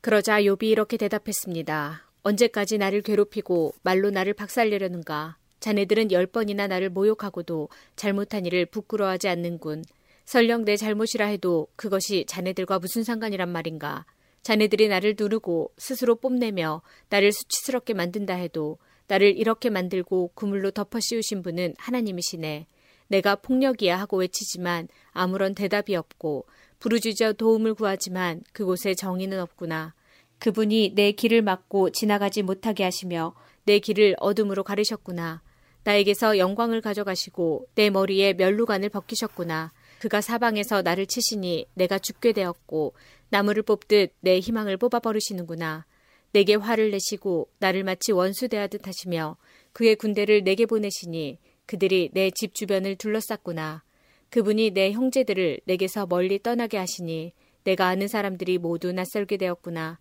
그러자 0.00 0.40
욥이 0.40 0.62
이렇게 0.62 0.96
대답했습니다. 0.96 2.04
언제까지 2.22 2.78
나를 2.78 3.02
괴롭히고 3.02 3.74
말로 3.82 4.10
나를 4.10 4.34
박살내려는가? 4.34 5.36
자네들은 5.58 6.12
열 6.12 6.26
번이나 6.26 6.68
나를 6.68 6.88
모욕하고도 6.90 7.68
잘못한 7.96 8.46
일을 8.46 8.66
부끄러워하지 8.66 9.28
않는군. 9.28 9.84
설령 10.24 10.64
내 10.64 10.76
잘못이라 10.76 11.26
해도 11.26 11.66
그것이 11.74 12.24
자네들과 12.28 12.78
무슨 12.78 13.02
상관이란 13.02 13.48
말인가? 13.48 14.06
자네들이 14.42 14.88
나를 14.88 15.14
누르고 15.18 15.72
스스로 15.76 16.16
뽐내며 16.16 16.82
나를 17.08 17.32
수치스럽게 17.32 17.94
만든다 17.94 18.34
해도 18.34 18.78
나를 19.08 19.36
이렇게 19.36 19.70
만들고 19.70 20.32
그물로 20.34 20.70
덮어 20.70 21.00
씌우신 21.00 21.42
분은 21.42 21.74
하나님이시네. 21.78 22.66
내가 23.08 23.36
폭력이야 23.36 23.98
하고 23.98 24.18
외치지만 24.18 24.88
아무런 25.12 25.54
대답이 25.54 25.96
없고 25.96 26.46
부르짖어 26.78 27.32
도움을 27.32 27.74
구하지만 27.74 28.42
그곳에 28.52 28.94
정의는 28.94 29.40
없구나. 29.40 29.94
그분이 30.38 30.92
내 30.94 31.12
길을 31.12 31.42
막고 31.42 31.90
지나가지 31.90 32.42
못하게 32.42 32.84
하시며 32.84 33.34
내 33.64 33.78
길을 33.78 34.16
어둠으로 34.18 34.62
가르셨구나. 34.62 35.42
나에게서 35.84 36.38
영광을 36.38 36.80
가져가시고 36.80 37.68
내 37.74 37.90
머리에 37.90 38.34
멸루관을 38.34 38.90
벗기셨구나. 38.90 39.72
그가 40.00 40.20
사방에서 40.20 40.82
나를 40.82 41.06
치시니 41.06 41.66
내가 41.74 41.98
죽게 41.98 42.32
되었고 42.32 42.94
나무를 43.30 43.62
뽑듯 43.62 44.14
내 44.20 44.38
희망을 44.40 44.76
뽑아버리시는구나. 44.76 45.86
내게 46.32 46.54
화를 46.54 46.90
내시고 46.90 47.48
나를 47.58 47.84
마치 47.84 48.12
원수 48.12 48.48
대하듯 48.48 48.86
하시며 48.86 49.36
그의 49.72 49.96
군대를 49.96 50.44
내게 50.44 50.66
보내시니 50.66 51.38
그들이 51.66 52.10
내 52.12 52.30
집 52.30 52.54
주변을 52.54 52.96
둘러쌌구나. 52.96 53.82
그분이 54.30 54.72
내 54.72 54.92
형제들을 54.92 55.60
내게서 55.64 56.06
멀리 56.06 56.38
떠나게 56.42 56.76
하시니 56.76 57.32
내가 57.64 57.86
아는 57.88 58.08
사람들이 58.08 58.58
모두 58.58 58.92
낯설게 58.92 59.36
되었구나. 59.36 59.98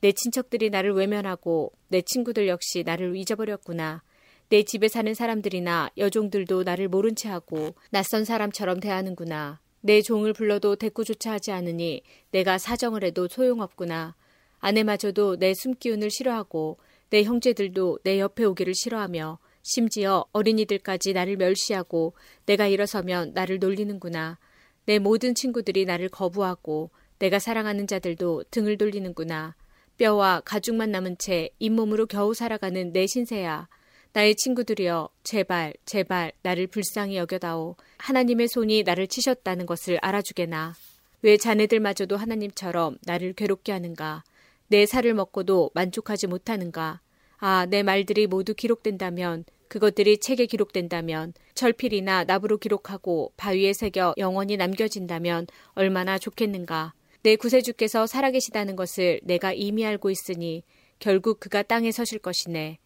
내 0.00 0.12
친척들이 0.12 0.70
나를 0.70 0.92
외면하고 0.92 1.72
내 1.88 2.02
친구들 2.02 2.48
역시 2.48 2.82
나를 2.84 3.16
잊어버렸구나. 3.16 4.02
내 4.48 4.62
집에 4.62 4.88
사는 4.88 5.12
사람들이나 5.14 5.90
여종들도 5.96 6.64
나를 6.64 6.88
모른 6.88 7.14
채 7.14 7.28
하고 7.28 7.74
낯선 7.90 8.24
사람처럼 8.24 8.80
대하는구나. 8.80 9.60
내 9.80 10.02
종을 10.02 10.32
불러도 10.32 10.76
대꾸조차 10.76 11.32
하지 11.32 11.52
않으니 11.52 12.02
내가 12.30 12.58
사정을 12.58 13.04
해도 13.04 13.28
소용없구나. 13.28 14.14
아내마저도 14.58 15.36
내 15.36 15.54
숨기운을 15.54 16.10
싫어하고 16.10 16.78
내 17.08 17.22
형제들도 17.24 18.00
내 18.04 18.20
옆에 18.20 18.44
오기를 18.44 18.74
싫어하며 18.74 19.38
심지어 19.62 20.24
어린이들까지 20.32 21.12
나를 21.12 21.36
멸시하고 21.36 22.14
내가 22.46 22.66
일어서면 22.66 23.32
나를 23.34 23.58
놀리는구나. 23.58 24.38
내 24.86 24.98
모든 24.98 25.34
친구들이 25.34 25.84
나를 25.84 26.08
거부하고 26.08 26.90
내가 27.18 27.38
사랑하는 27.38 27.86
자들도 27.86 28.44
등을 28.50 28.78
돌리는구나. 28.78 29.54
뼈와 29.98 30.40
가죽만 30.44 30.90
남은 30.90 31.18
채 31.18 31.50
잇몸으로 31.58 32.06
겨우 32.06 32.32
살아가는 32.32 32.92
내 32.92 33.06
신세야. 33.06 33.68
나의 34.12 34.34
친구들이여, 34.34 35.08
제발, 35.22 35.72
제발, 35.84 36.32
나를 36.42 36.66
불쌍히 36.66 37.16
여겨다오. 37.16 37.76
하나님의 37.98 38.48
손이 38.48 38.82
나를 38.82 39.06
치셨다는 39.06 39.66
것을 39.66 39.98
알아주게나. 40.02 40.74
왜 41.22 41.36
자네들마저도 41.36 42.16
하나님처럼 42.16 42.98
나를 43.04 43.34
괴롭게 43.34 43.70
하는가? 43.70 44.24
내 44.66 44.84
살을 44.84 45.14
먹고도 45.14 45.70
만족하지 45.74 46.26
못하는가? 46.26 47.00
아, 47.38 47.66
내 47.70 47.84
말들이 47.84 48.26
모두 48.26 48.54
기록된다면, 48.54 49.44
그것들이 49.68 50.18
책에 50.18 50.46
기록된다면, 50.46 51.32
철필이나 51.54 52.24
나부로 52.24 52.58
기록하고 52.58 53.32
바위에 53.36 53.72
새겨 53.72 54.14
영원히 54.18 54.56
남겨진다면 54.56 55.46
얼마나 55.74 56.18
좋겠는가? 56.18 56.94
내 57.22 57.36
구세주께서 57.36 58.08
살아계시다는 58.08 58.74
것을 58.74 59.20
내가 59.22 59.52
이미 59.52 59.86
알고 59.86 60.10
있으니 60.10 60.64
결국 60.98 61.38
그가 61.38 61.62
땅에 61.62 61.92
서실 61.92 62.18
것이네. 62.18 62.78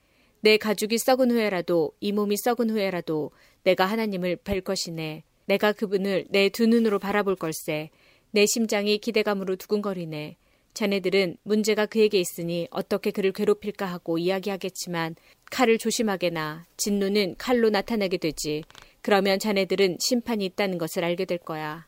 내 0.44 0.58
가죽이 0.58 0.98
썩은 0.98 1.30
후에라도 1.30 1.92
이 2.00 2.12
몸이 2.12 2.36
썩은 2.36 2.68
후에라도 2.68 3.30
내가 3.62 3.86
하나님을 3.86 4.36
뵐 4.36 4.60
것이네. 4.60 5.22
내가 5.46 5.72
그분을 5.72 6.26
내 6.28 6.50
두 6.50 6.66
눈으로 6.66 6.98
바라볼 6.98 7.34
걸세. 7.34 7.88
내 8.30 8.44
심장이 8.44 8.98
기대감으로 8.98 9.56
두근거리네. 9.56 10.36
자네들은 10.74 11.38
문제가 11.44 11.86
그에게 11.86 12.20
있으니 12.20 12.68
어떻게 12.70 13.10
그를 13.10 13.32
괴롭힐까 13.32 13.86
하고 13.86 14.18
이야기하겠지만 14.18 15.16
칼을 15.50 15.78
조심하게나 15.78 16.66
진노는 16.76 17.36
칼로 17.38 17.70
나타나게 17.70 18.18
되지. 18.18 18.64
그러면 19.00 19.38
자네들은 19.38 19.96
심판이 19.98 20.44
있다는 20.44 20.76
것을 20.76 21.04
알게 21.04 21.24
될 21.24 21.38
거야. 21.38 21.86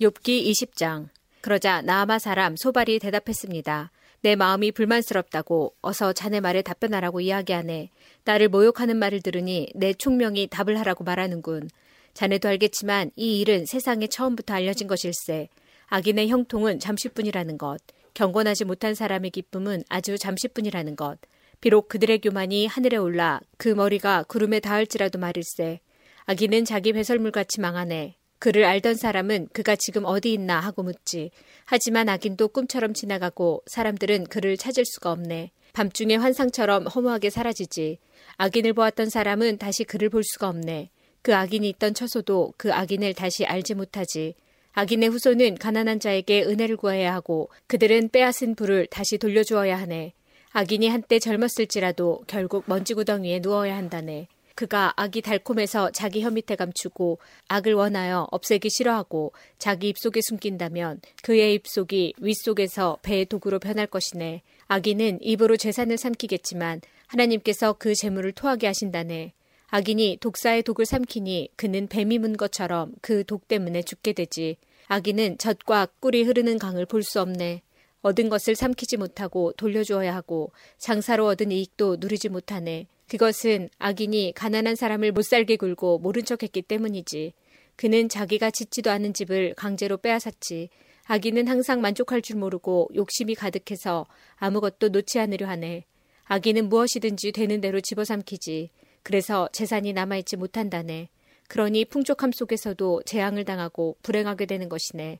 욥기 0.00 0.46
20장 0.46 1.08
그러자 1.42 1.82
나아마 1.82 2.18
사람 2.18 2.56
소발이 2.56 3.00
대답했습니다. 3.00 3.90
내 4.20 4.34
마음이 4.34 4.72
불만스럽다고 4.72 5.74
어서 5.80 6.12
자네 6.12 6.40
말에 6.40 6.62
답변하라고 6.62 7.20
이야기하네. 7.20 7.90
나를 8.24 8.48
모욕하는 8.48 8.96
말을 8.96 9.22
들으니 9.22 9.68
내 9.74 9.94
총명이 9.94 10.48
답을 10.48 10.78
하라고 10.80 11.04
말하는군. 11.04 11.70
자네도 12.14 12.48
알겠지만 12.48 13.12
이 13.14 13.40
일은 13.40 13.64
세상에 13.64 14.08
처음부터 14.08 14.54
알려진 14.54 14.88
것일세. 14.88 15.48
악인의 15.86 16.28
형통은 16.28 16.80
잠시뿐이라는 16.80 17.58
것. 17.58 17.78
경건하지 18.14 18.64
못한 18.64 18.94
사람의 18.94 19.30
기쁨은 19.30 19.84
아주 19.88 20.18
잠시뿐이라는 20.18 20.96
것. 20.96 21.18
비록 21.60 21.88
그들의 21.88 22.20
교만이 22.20 22.66
하늘에 22.66 22.96
올라 22.96 23.40
그 23.56 23.68
머리가 23.68 24.24
구름에 24.24 24.58
닿을지라도 24.58 25.20
말일세. 25.20 25.80
악인은 26.26 26.64
자기 26.64 26.92
배설물같이 26.92 27.60
망하네. 27.60 28.17
그를 28.38 28.64
알던 28.64 28.94
사람은 28.94 29.48
그가 29.52 29.76
지금 29.76 30.04
어디 30.04 30.32
있나 30.32 30.60
하고 30.60 30.82
묻지. 30.82 31.30
하지만 31.64 32.08
악인도 32.08 32.48
꿈처럼 32.48 32.94
지나가고 32.94 33.62
사람들은 33.66 34.24
그를 34.24 34.56
찾을 34.56 34.84
수가 34.84 35.12
없네. 35.12 35.50
밤중에 35.72 36.16
환상처럼 36.16 36.86
허무하게 36.86 37.30
사라지지. 37.30 37.98
악인을 38.36 38.72
보았던 38.72 39.10
사람은 39.10 39.58
다시 39.58 39.84
그를 39.84 40.08
볼 40.08 40.22
수가 40.24 40.48
없네. 40.48 40.90
그 41.22 41.34
악인이 41.34 41.68
있던 41.70 41.94
처소도 41.94 42.54
그 42.56 42.72
악인을 42.72 43.14
다시 43.14 43.44
알지 43.44 43.74
못하지. 43.74 44.34
악인의 44.72 45.08
후손은 45.08 45.56
가난한 45.56 45.98
자에게 45.98 46.44
은혜를 46.44 46.76
구해야 46.76 47.12
하고 47.12 47.50
그들은 47.66 48.10
빼앗은 48.10 48.54
불을 48.54 48.86
다시 48.86 49.18
돌려주어야 49.18 49.78
하네. 49.78 50.12
악인이 50.52 50.88
한때 50.88 51.18
젊었을지라도 51.18 52.22
결국 52.26 52.64
먼지구덩이에 52.66 53.40
누워야 53.40 53.76
한다네. 53.76 54.28
그가 54.58 54.92
악이 54.96 55.22
달콤해서 55.22 55.92
자기 55.92 56.20
혀 56.20 56.32
밑에 56.32 56.56
감추고 56.56 57.20
악을 57.46 57.74
원하여 57.74 58.26
없애기 58.32 58.70
싫어하고 58.70 59.32
자기 59.56 59.88
입속에 59.88 60.18
숨긴다면 60.20 61.00
그의 61.22 61.54
입속이 61.54 62.14
윗속에서 62.18 62.98
배의 63.02 63.26
도구로 63.26 63.60
변할 63.60 63.86
것이네. 63.86 64.42
악인은 64.66 65.20
입으로 65.22 65.56
재산을 65.56 65.96
삼키겠지만 65.96 66.80
하나님께서 67.06 67.74
그 67.74 67.94
재물을 67.94 68.32
토하게 68.32 68.66
하신다네. 68.66 69.32
악인이 69.68 70.18
독사의 70.20 70.64
독을 70.64 70.86
삼키니 70.86 71.50
그는 71.54 71.86
뱀이 71.86 72.18
문 72.18 72.36
것처럼 72.36 72.94
그 73.00 73.22
독 73.22 73.46
때문에 73.46 73.82
죽게 73.82 74.12
되지. 74.12 74.56
악인은 74.88 75.38
젖과 75.38 75.86
꿀이 76.00 76.24
흐르는 76.24 76.58
강을 76.58 76.86
볼 76.86 77.04
수 77.04 77.20
없네. 77.20 77.62
얻은 78.02 78.28
것을 78.28 78.56
삼키지 78.56 78.96
못하고 78.96 79.52
돌려주어야 79.52 80.12
하고 80.12 80.50
장사로 80.78 81.26
얻은 81.26 81.52
이익도 81.52 81.98
누리지 82.00 82.28
못하네. 82.28 82.88
그것은 83.08 83.70
악인이 83.78 84.32
가난한 84.34 84.76
사람을 84.76 85.12
못 85.12 85.22
살게 85.22 85.56
굴고 85.56 85.98
모른 85.98 86.24
척했기 86.24 86.62
때문이지. 86.62 87.32
그는 87.76 88.08
자기가 88.08 88.50
짓지도 88.50 88.90
않은 88.90 89.14
집을 89.14 89.54
강제로 89.54 89.96
빼앗았지. 89.96 90.68
아기는 91.04 91.48
항상 91.48 91.80
만족할 91.80 92.20
줄 92.20 92.36
모르고 92.36 92.90
욕심이 92.94 93.34
가득해서 93.34 94.06
아무것도 94.36 94.90
놓지 94.90 95.18
않으려 95.18 95.48
하네. 95.48 95.86
아기는 96.24 96.68
무엇이든지 96.68 97.32
되는 97.32 97.60
대로 97.62 97.80
집어삼키지. 97.80 98.70
그래서 99.02 99.48
재산이 99.52 99.94
남아있지 99.94 100.36
못한다네. 100.36 101.08
그러니 101.48 101.86
풍족함 101.86 102.32
속에서도 102.32 103.02
재앙을 103.06 103.46
당하고 103.46 103.96
불행하게 104.02 104.44
되는 104.44 104.68
것이네. 104.68 105.18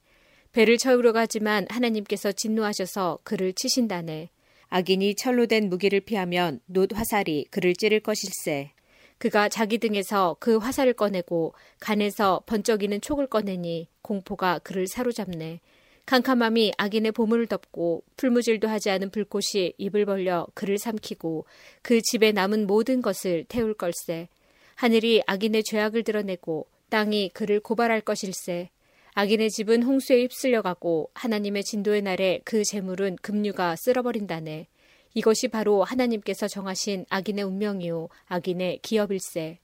배를 0.53 0.77
채우려 0.77 1.13
가지만 1.13 1.67
하나님께서 1.71 2.33
진노하셔서 2.33 3.21
그를 3.23 3.55
치신다네. 3.55 4.29
악인이 4.69 5.15
철로 5.15 5.47
된 5.47 5.69
무기를 5.69 6.01
피하면 6.01 6.61
놋 6.67 6.95
화살이 6.95 7.47
그를 7.51 7.75
찌를 7.75 8.01
것일세. 8.01 8.73
그가 9.19 9.49
자기 9.49 9.79
등에서 9.79 10.37
그 10.39 10.59
화살을 10.59 10.93
꺼내고 10.93 11.55
간에서 11.81 12.43
번쩍이는 12.47 13.01
촉을 13.01 13.27
꺼내니 13.27 13.89
공포가 14.03 14.59
그를 14.61 14.87
사로잡네. 14.87 15.61
캄캄함이 16.07 16.73
악인의 16.79 17.13
보물을 17.13 17.47
덮고 17.49 18.03
풀무질도 18.17 18.69
하지 18.69 18.91
않은 18.91 19.11
불꽃이 19.11 19.75
입을 19.77 20.07
벌려 20.07 20.47
그를 20.55 20.79
삼키고 20.79 21.45
그 21.83 22.01
집에 22.01 22.33
남은 22.33 22.67
모든 22.67 23.03
것을 23.03 23.45
태울 23.49 23.75
걸세. 23.75 24.29
하늘이 24.75 25.23
악인의 25.27 25.65
죄악을 25.65 26.05
드러내고 26.05 26.67
땅이 26.89 27.31
그를 27.35 27.61
고발할 27.61 28.01
것일세. 28.01 28.71
악인의 29.21 29.51
집은 29.51 29.83
홍수에 29.83 30.21
휩쓸려 30.21 30.63
가고 30.63 31.11
하나님의 31.15 31.65
진도의 31.65 32.03
날에 32.03 32.41
그 32.45 32.63
재물은 32.63 33.17
급류가 33.21 33.75
쓸어버린다네. 33.75 34.69
이것이 35.15 35.49
바로 35.49 35.83
하나님께서 35.83 36.47
정하신 36.47 37.05
악인의 37.11 37.45
운명이요 37.45 38.11
악인의 38.27 38.79
기업일세. 38.83 39.59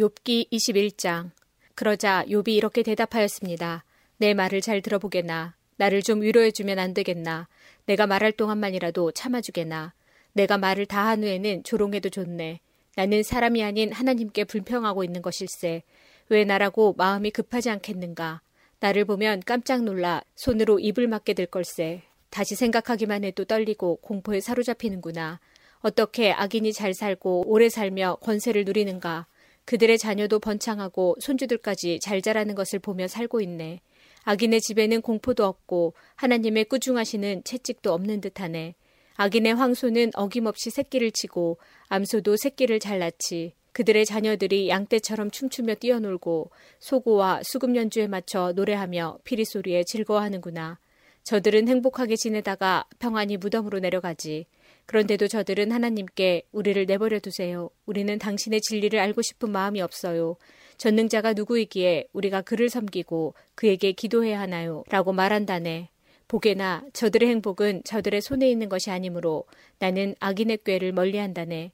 욥기 0.00 0.50
21장. 0.50 1.30
그러자 1.76 2.24
욥이 2.26 2.48
이렇게 2.48 2.82
대답하였습니다. 2.82 3.84
내 4.16 4.34
말을 4.34 4.60
잘 4.60 4.82
들어보겠나. 4.82 5.54
나를 5.76 6.02
좀 6.02 6.22
위로해 6.22 6.50
주면 6.50 6.80
안 6.80 6.92
되겠나. 6.92 7.46
내가 7.86 8.08
말할 8.08 8.32
동안만이라도 8.32 9.12
참아주겠나. 9.12 9.94
내가 10.32 10.58
말을 10.58 10.86
다 10.86 11.06
한 11.06 11.22
후에는 11.22 11.62
조롱해도 11.62 12.10
좋네. 12.10 12.58
나는 12.96 13.22
사람이 13.22 13.62
아닌 13.62 13.92
하나님께 13.92 14.42
불평하고 14.42 15.04
있는 15.04 15.22
것일세. 15.22 15.84
왜 16.30 16.44
나라고 16.44 16.94
마음이 16.98 17.30
급하지 17.30 17.70
않겠는가. 17.70 18.40
나를 18.80 19.04
보면 19.04 19.42
깜짝 19.44 19.82
놀라 19.82 20.22
손으로 20.36 20.78
입을 20.78 21.08
맞게 21.08 21.34
될 21.34 21.46
걸세. 21.46 22.02
다시 22.30 22.54
생각하기만 22.54 23.24
해도 23.24 23.44
떨리고 23.44 23.96
공포에 23.96 24.40
사로잡히는구나. 24.40 25.40
어떻게 25.80 26.32
악인이 26.32 26.72
잘 26.72 26.94
살고 26.94 27.44
오래 27.46 27.68
살며 27.68 28.18
권세를 28.20 28.64
누리는가. 28.64 29.26
그들의 29.64 29.98
자녀도 29.98 30.38
번창하고 30.38 31.16
손주들까지 31.20 32.00
잘 32.00 32.22
자라는 32.22 32.54
것을 32.54 32.78
보며 32.78 33.06
살고 33.08 33.40
있네. 33.40 33.80
악인의 34.24 34.60
집에는 34.60 35.02
공포도 35.02 35.44
없고 35.44 35.94
하나님의 36.16 36.66
꾸중하시는 36.66 37.44
채찍도 37.44 37.92
없는 37.92 38.20
듯하네. 38.20 38.74
악인의 39.16 39.54
황소는 39.54 40.12
어김없이 40.14 40.70
새끼를 40.70 41.10
치고 41.10 41.58
암소도 41.88 42.36
새끼를 42.36 42.78
잘 42.78 42.98
낳지. 42.98 43.54
그들의 43.78 44.06
자녀들이 44.06 44.68
양떼처럼 44.70 45.30
춤추며 45.30 45.76
뛰어놀고 45.76 46.50
소고와 46.80 47.42
수금 47.44 47.76
연주에 47.76 48.08
맞춰 48.08 48.52
노래하며 48.56 49.20
피리 49.22 49.44
소리에 49.44 49.84
즐거워하는구나. 49.84 50.80
저들은 51.22 51.68
행복하게 51.68 52.16
지내다가 52.16 52.86
평안히 52.98 53.36
무덤으로 53.36 53.78
내려가지. 53.78 54.46
그런데도 54.86 55.28
저들은 55.28 55.70
하나님께 55.70 56.42
우리를 56.50 56.86
내버려 56.86 57.20
두세요. 57.20 57.70
우리는 57.86 58.18
당신의 58.18 58.62
진리를 58.62 58.98
알고 58.98 59.22
싶은 59.22 59.52
마음이 59.52 59.80
없어요. 59.80 60.38
전능자가 60.76 61.34
누구이기에 61.34 62.08
우리가 62.12 62.42
그를 62.42 62.70
섬기고 62.70 63.34
그에게 63.54 63.92
기도해야 63.92 64.40
하나요? 64.40 64.82
라고 64.90 65.12
말한다네. 65.12 65.90
복에나 66.26 66.82
저들의 66.94 67.28
행복은 67.28 67.82
저들의 67.84 68.22
손에 68.22 68.50
있는 68.50 68.68
것이 68.68 68.90
아니므로 68.90 69.44
나는 69.78 70.16
악인의 70.18 70.58
꾀를 70.64 70.90
멀리한다네. 70.90 71.70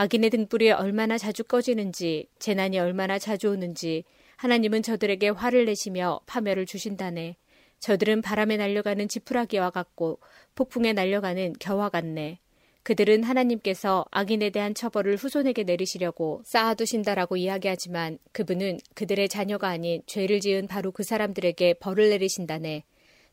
악인의 0.00 0.30
등불이 0.30 0.70
얼마나 0.70 1.18
자주 1.18 1.42
꺼지는지 1.42 2.28
재난이 2.38 2.78
얼마나 2.78 3.18
자주 3.18 3.48
오는지 3.48 4.04
하나님은 4.36 4.84
저들에게 4.84 5.30
화를 5.30 5.64
내시며 5.64 6.20
파멸을 6.24 6.66
주신다네. 6.66 7.34
저들은 7.80 8.22
바람에 8.22 8.58
날려가는 8.58 9.08
지푸라기와 9.08 9.70
같고 9.70 10.20
폭풍에 10.54 10.92
날려가는 10.92 11.54
겨와 11.58 11.88
같네. 11.88 12.38
그들은 12.84 13.24
하나님께서 13.24 14.04
악인에 14.12 14.50
대한 14.50 14.72
처벌을 14.72 15.16
후손에게 15.16 15.64
내리시려고 15.64 16.42
쌓아두신다라고 16.44 17.36
이야기하지만 17.36 18.18
그분은 18.30 18.78
그들의 18.94 19.28
자녀가 19.28 19.66
아닌 19.66 20.02
죄를 20.06 20.38
지은 20.38 20.68
바로 20.68 20.92
그 20.92 21.02
사람들에게 21.02 21.74
벌을 21.80 22.10
내리신다네. 22.10 22.84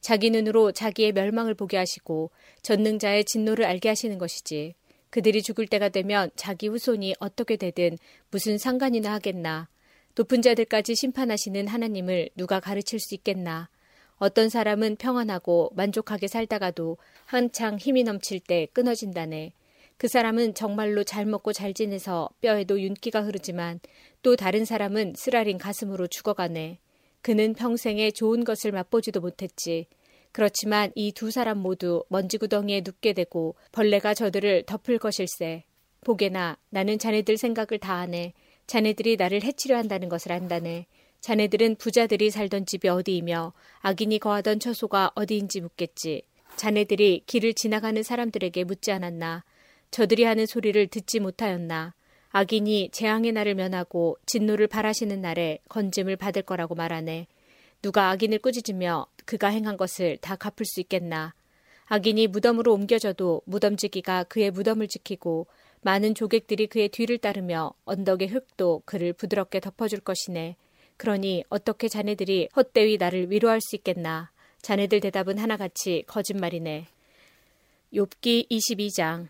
자기 0.01 0.32
눈으로 0.32 0.71
자기의 0.71 1.12
멸망을 1.12 1.54
보게 1.54 1.78
하시고 1.78 2.32
전능자의 2.63 3.25
진노를 3.25 3.65
알게 3.65 3.88
하시는 3.88 4.17
것이지. 4.17 4.73
그들이 5.15 5.41
죽을 5.43 5.65
때가 5.65 5.88
되면 5.88 6.30
자기 6.36 6.67
후손이 6.67 7.15
어떻게 7.21 7.56
되든 7.56 7.97
무슨 8.32 8.58
상관이나 8.58 9.13
하겠나. 9.13 9.69
높은 10.13 10.41
자들까지 10.41 10.93
심판하시는 10.93 11.69
하나님을 11.69 12.32
누가 12.36 12.60
가르칠 12.60 12.99
수 12.99 13.15
있겠나. 13.15 13.69
어떤 14.17 14.49
사람은 14.49 14.97
평안하고 14.97 15.71
만족하게 15.73 16.28
살다가도 16.28 16.97
한창 17.23 17.78
힘이 17.78 18.04
넘칠 18.04 18.41
때 18.41 18.67
끊어진다네. 18.73 19.54
그 19.95 20.10
사람은 20.10 20.54
정말로 20.54 21.06
잘 21.06 21.25
먹고 21.25 21.54
잘 21.54 21.73
지내서 21.73 22.28
뼈에도 22.41 22.82
윤기가 22.82 23.21
흐르지만 23.21 23.80
또 24.21 24.36
다른 24.36 24.65
사람은 24.65 25.13
쓰라린 25.15 25.58
가슴으로 25.58 26.08
죽어가네. 26.08 26.80
그는 27.21 27.54
평생에 27.54 28.12
좋은 28.12 28.43
것을 28.43 28.73
맛보지도 28.73 29.21
못했지. 29.21 29.88
그렇지만 30.36 30.91
이 30.95 31.13
두 31.13 31.32
사람 31.32 31.60
모두 31.60 32.04
먼지구덩이에 32.10 32.82
눕게 32.86 33.13
되고 33.13 33.56
벌레가 33.71 34.13
저들을 34.13 34.63
덮을 34.65 35.00
것일세. 35.00 35.63
보게나 36.02 36.58
나는 36.71 37.00
자네들 37.00 37.38
생각을 37.38 37.80
다 37.80 37.93
아네. 37.93 38.34
자네들이 38.67 39.15
나를 39.15 39.43
해치려 39.43 39.78
한다는 39.78 40.10
것을 40.10 40.34
안다네. 40.34 40.88
자네들은 41.21 41.78
부자들이 41.78 42.32
살던 42.32 42.65
집이 42.65 42.89
어디이며 42.89 43.54
악인이 43.80 44.19
거하던 44.19 44.60
처소가 44.60 45.13
어디인지 45.15 45.62
묻겠지. 45.62 46.24
자네들이 46.58 47.24
길을 47.28 47.54
지나가는 47.54 48.04
사람들에게 48.04 48.65
묻지 48.65 48.91
않았나. 48.91 49.45
저들이 49.89 50.26
하는 50.26 50.45
소리를 50.45 50.86
듣지 50.88 51.21
못하였나. 51.21 51.93
악인이 52.32 52.89
재앙의 52.91 53.32
날을 53.32 53.56
면하고 53.56 54.17
진노를 54.26 54.67
바라시는 54.67 55.21
날에 55.21 55.60
건짐을 55.69 56.17
받을 56.17 56.41
거라고 56.41 56.76
말하네. 56.76 57.28
누가 57.82 58.10
악인을 58.10 58.39
꾸짖으며 58.39 59.06
그가 59.25 59.49
행한 59.49 59.77
것을 59.77 60.17
다 60.17 60.35
갚을 60.35 60.65
수 60.65 60.79
있겠나. 60.81 61.33
악인이 61.88 62.27
무덤으로 62.27 62.73
옮겨져도 62.73 63.41
무덤지기가 63.45 64.23
그의 64.25 64.51
무덤을 64.51 64.88
지키고 64.88 65.47
많은 65.81 66.15
조객들이 66.15 66.67
그의 66.67 66.89
뒤를 66.89 67.19
따르며 67.19 67.71
언덕의 67.85 68.27
흙도 68.29 68.81
그를 68.85 69.13
부드럽게 69.13 69.59
덮어줄 69.59 69.99
것이네. 69.99 70.55
그러니 70.97 71.43
어떻게 71.49 71.88
자네들이 71.88 72.49
헛되이 72.55 72.97
나를 72.97 73.29
위로할 73.31 73.61
수 73.61 73.75
있겠나. 73.75 74.31
자네들 74.61 74.99
대답은 75.01 75.38
하나같이 75.38 76.03
거짓말이네. 76.07 76.88
욥기 77.93 78.49
22장 78.49 79.27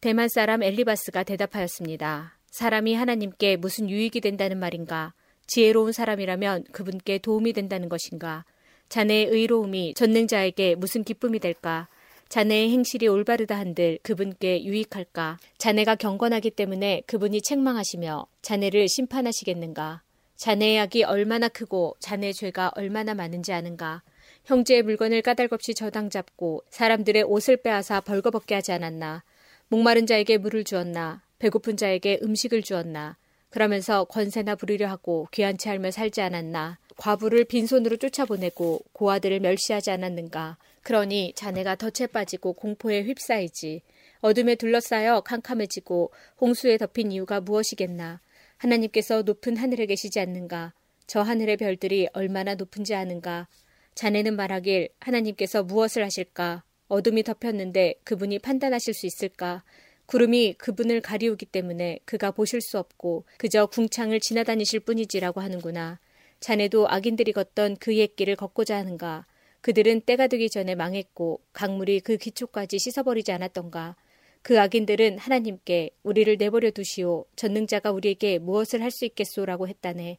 대만 0.00 0.28
사람 0.28 0.62
엘리바스가 0.62 1.22
대답하였습니다. 1.22 2.38
사람이 2.50 2.94
하나님께 2.94 3.56
무슨 3.56 3.88
유익이 3.88 4.20
된다는 4.20 4.58
말인가? 4.58 5.14
지혜로운 5.46 5.92
사람이라면 5.92 6.64
그분께 6.72 7.18
도움이 7.18 7.54
된다는 7.54 7.88
것인가? 7.88 8.44
자네의 8.88 9.26
의로움이 9.26 9.94
전능자에게 9.94 10.74
무슨 10.76 11.04
기쁨이 11.04 11.38
될까? 11.38 11.88
자네의 12.28 12.70
행실이 12.70 13.06
올바르다 13.08 13.56
한들 13.56 13.98
그분께 14.02 14.64
유익할까? 14.64 15.38
자네가 15.58 15.96
경건하기 15.96 16.50
때문에 16.50 17.02
그분이 17.06 17.42
책망하시며 17.42 18.26
자네를 18.42 18.88
심판하시겠는가? 18.88 20.02
자네의 20.36 20.80
악이 20.80 21.04
얼마나 21.04 21.48
크고 21.48 21.96
자네의 22.00 22.34
죄가 22.34 22.72
얼마나 22.76 23.14
많은지 23.14 23.52
아는가? 23.52 24.02
형제의 24.44 24.82
물건을 24.82 25.22
까닭없이 25.22 25.74
저당 25.74 26.10
잡고 26.10 26.62
사람들의 26.70 27.22
옷을 27.22 27.58
빼앗아 27.58 28.00
벌거벗게 28.00 28.54
하지 28.54 28.72
않았나? 28.72 29.22
목마른 29.68 30.06
자에게 30.06 30.38
물을 30.38 30.64
주었나? 30.64 31.22
배고픈 31.38 31.76
자에게 31.76 32.20
음식을 32.22 32.62
주었나. 32.62 33.16
그러면서 33.54 34.02
권세나 34.02 34.56
부리려 34.56 34.88
하고 34.88 35.28
귀한 35.30 35.56
채 35.56 35.70
알며 35.70 35.92
살지 35.92 36.20
않았나. 36.20 36.80
과부를 36.96 37.44
빈손으로 37.44 37.98
쫓아보내고 37.98 38.80
고아들을 38.92 39.38
멸시하지 39.38 39.92
않았는가. 39.92 40.58
그러니 40.82 41.34
자네가 41.36 41.76
덫에 41.76 42.08
빠지고 42.08 42.54
공포에 42.54 43.04
휩싸이지. 43.04 43.82
어둠에 44.22 44.56
둘러싸여 44.56 45.20
캄캄해지고 45.20 46.10
홍수에 46.40 46.78
덮인 46.78 47.12
이유가 47.12 47.40
무엇이겠나. 47.40 48.20
하나님께서 48.56 49.22
높은 49.22 49.56
하늘에 49.56 49.86
계시지 49.86 50.18
않는가. 50.18 50.72
저 51.06 51.20
하늘의 51.20 51.58
별들이 51.58 52.08
얼마나 52.12 52.56
높은지 52.56 52.96
아는가. 52.96 53.46
자네는 53.94 54.34
말하길 54.34 54.88
하나님께서 54.98 55.62
무엇을 55.62 56.02
하실까. 56.02 56.64
어둠이 56.88 57.22
덮였는데 57.22 58.00
그분이 58.02 58.40
판단하실 58.40 58.94
수 58.94 59.06
있을까. 59.06 59.62
구름이 60.06 60.54
그분을 60.54 61.00
가리우기 61.00 61.46
때문에 61.46 61.98
그가 62.04 62.30
보실 62.30 62.60
수 62.60 62.78
없고 62.78 63.24
그저 63.38 63.66
궁창을 63.66 64.20
지나다니실 64.20 64.80
뿐이지라고 64.80 65.40
하는구나. 65.40 65.98
자네도 66.40 66.88
악인들이 66.88 67.32
걷던 67.32 67.76
그 67.80 67.96
옛길을 67.96 68.36
걷고자 68.36 68.76
하는가. 68.76 69.26
그들은 69.62 70.02
때가 70.02 70.26
되기 70.26 70.50
전에 70.50 70.74
망했고 70.74 71.40
강물이 71.54 72.00
그 72.00 72.18
기초까지 72.18 72.78
씻어버리지 72.78 73.32
않았던가. 73.32 73.96
그 74.42 74.60
악인들은 74.60 75.16
하나님께 75.16 75.90
우리를 76.02 76.36
내버려 76.36 76.70
두시오. 76.70 77.24
전능자가 77.34 77.92
우리에게 77.92 78.38
무엇을 78.38 78.82
할 78.82 78.90
수 78.90 79.06
있겠소라고 79.06 79.68
했다네. 79.68 80.18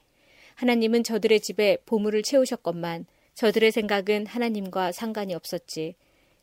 하나님은 0.55 1.03
저들의 1.03 1.41
집에 1.41 1.77
보물을 1.85 2.23
채우셨건만 2.23 3.05
저들의 3.35 3.71
생각은 3.71 4.25
하나님과 4.25 4.93
상관이 4.93 5.35
없었지. 5.35 5.93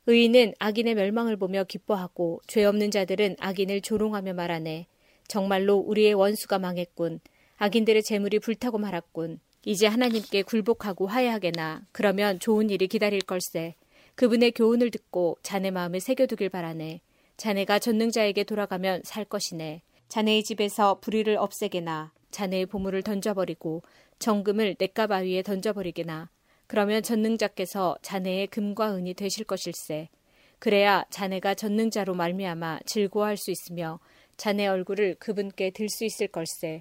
의인은 0.07 0.55
악인의 0.59 0.96
멸망을 0.96 1.36
보며 1.36 1.62
기뻐하고 1.62 2.40
죄 2.48 2.64
없는 2.64 2.90
자들은 2.90 3.36
악인을 3.38 3.82
조롱하며 3.82 4.34
말하네. 4.34 4.86
정말로 5.28 5.76
우리의 5.76 6.14
원수가 6.14 6.59
망했군. 6.59 7.20
악인들의 7.59 8.03
재물이 8.03 8.40
불타고 8.40 8.78
말았군. 8.78 9.38
이제 9.64 9.86
하나님께 9.86 10.42
굴복하고 10.42 11.07
화해하게나 11.07 11.86
그러면 11.92 12.40
좋은 12.40 12.68
일이 12.68 12.88
기다릴 12.88 13.20
걸세. 13.20 13.76
그분의 14.16 14.50
교훈을 14.53 14.90
듣고 14.90 15.38
자네 15.42 15.70
마음에 15.70 16.00
새겨두길 16.00 16.48
바라네. 16.48 17.00
자네가 17.36 17.78
전능자에게 17.78 18.42
돌아가면 18.42 19.03
살 19.05 19.24
것이네. 19.24 19.82
자네의 20.09 20.42
집에서 20.42 20.98
불의를 21.00 21.36
없애게나 21.38 22.12
자네의 22.32 22.66
보물을 22.66 23.03
던져버리고 23.03 23.82
정금을 24.18 24.76
냇가 24.78 25.07
바위에 25.07 25.42
던져버리게나 25.42 26.28
그러면 26.72 27.02
전능자께서 27.02 27.98
자네의 28.00 28.46
금과 28.46 28.96
은이 28.96 29.12
되실 29.12 29.44
것일세. 29.44 30.08
그래야 30.58 31.04
자네가 31.10 31.52
전능자로 31.52 32.14
말미암아 32.14 32.80
즐거워할 32.86 33.36
수 33.36 33.50
있으며 33.50 34.00
자네 34.38 34.68
얼굴을 34.68 35.16
그분께 35.18 35.72
들 35.72 35.90
수 35.90 36.06
있을 36.06 36.28
걸세. 36.28 36.78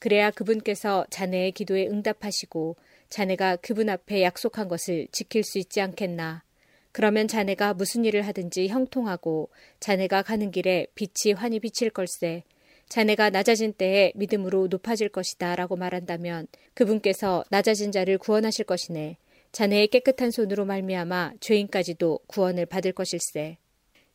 그래야 0.00 0.32
그분께서 0.32 1.06
자네의 1.10 1.52
기도에 1.52 1.86
응답하시고 1.86 2.74
자네가 3.10 3.58
그분 3.62 3.88
앞에 3.90 4.24
약속한 4.24 4.66
것을 4.66 5.06
지킬 5.12 5.44
수 5.44 5.60
있지 5.60 5.80
않겠나. 5.80 6.42
그러면 6.90 7.28
자네가 7.28 7.74
무슨 7.74 8.04
일을 8.04 8.22
하든지 8.22 8.66
형통하고 8.66 9.50
자네가 9.78 10.22
가는 10.22 10.50
길에 10.50 10.88
빛이 10.96 11.34
환히 11.36 11.60
비칠 11.60 11.90
걸세. 11.90 12.42
자네가 12.88 13.30
낮아진 13.30 13.72
때에 13.72 14.10
믿음으로 14.16 14.66
높아질 14.66 15.10
것이다 15.10 15.54
라고 15.54 15.76
말한다면 15.76 16.48
그분께서 16.74 17.44
낮아진 17.50 17.92
자를 17.92 18.18
구원하실 18.18 18.64
것이네. 18.64 19.16
자네의 19.52 19.88
깨끗한 19.88 20.30
손으로 20.30 20.64
말미암아 20.64 21.34
죄인까지도 21.40 22.20
구원을 22.26 22.66
받을 22.66 22.92
것일세. 22.92 23.58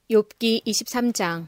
욥기 0.09 0.65
23장 0.65 1.47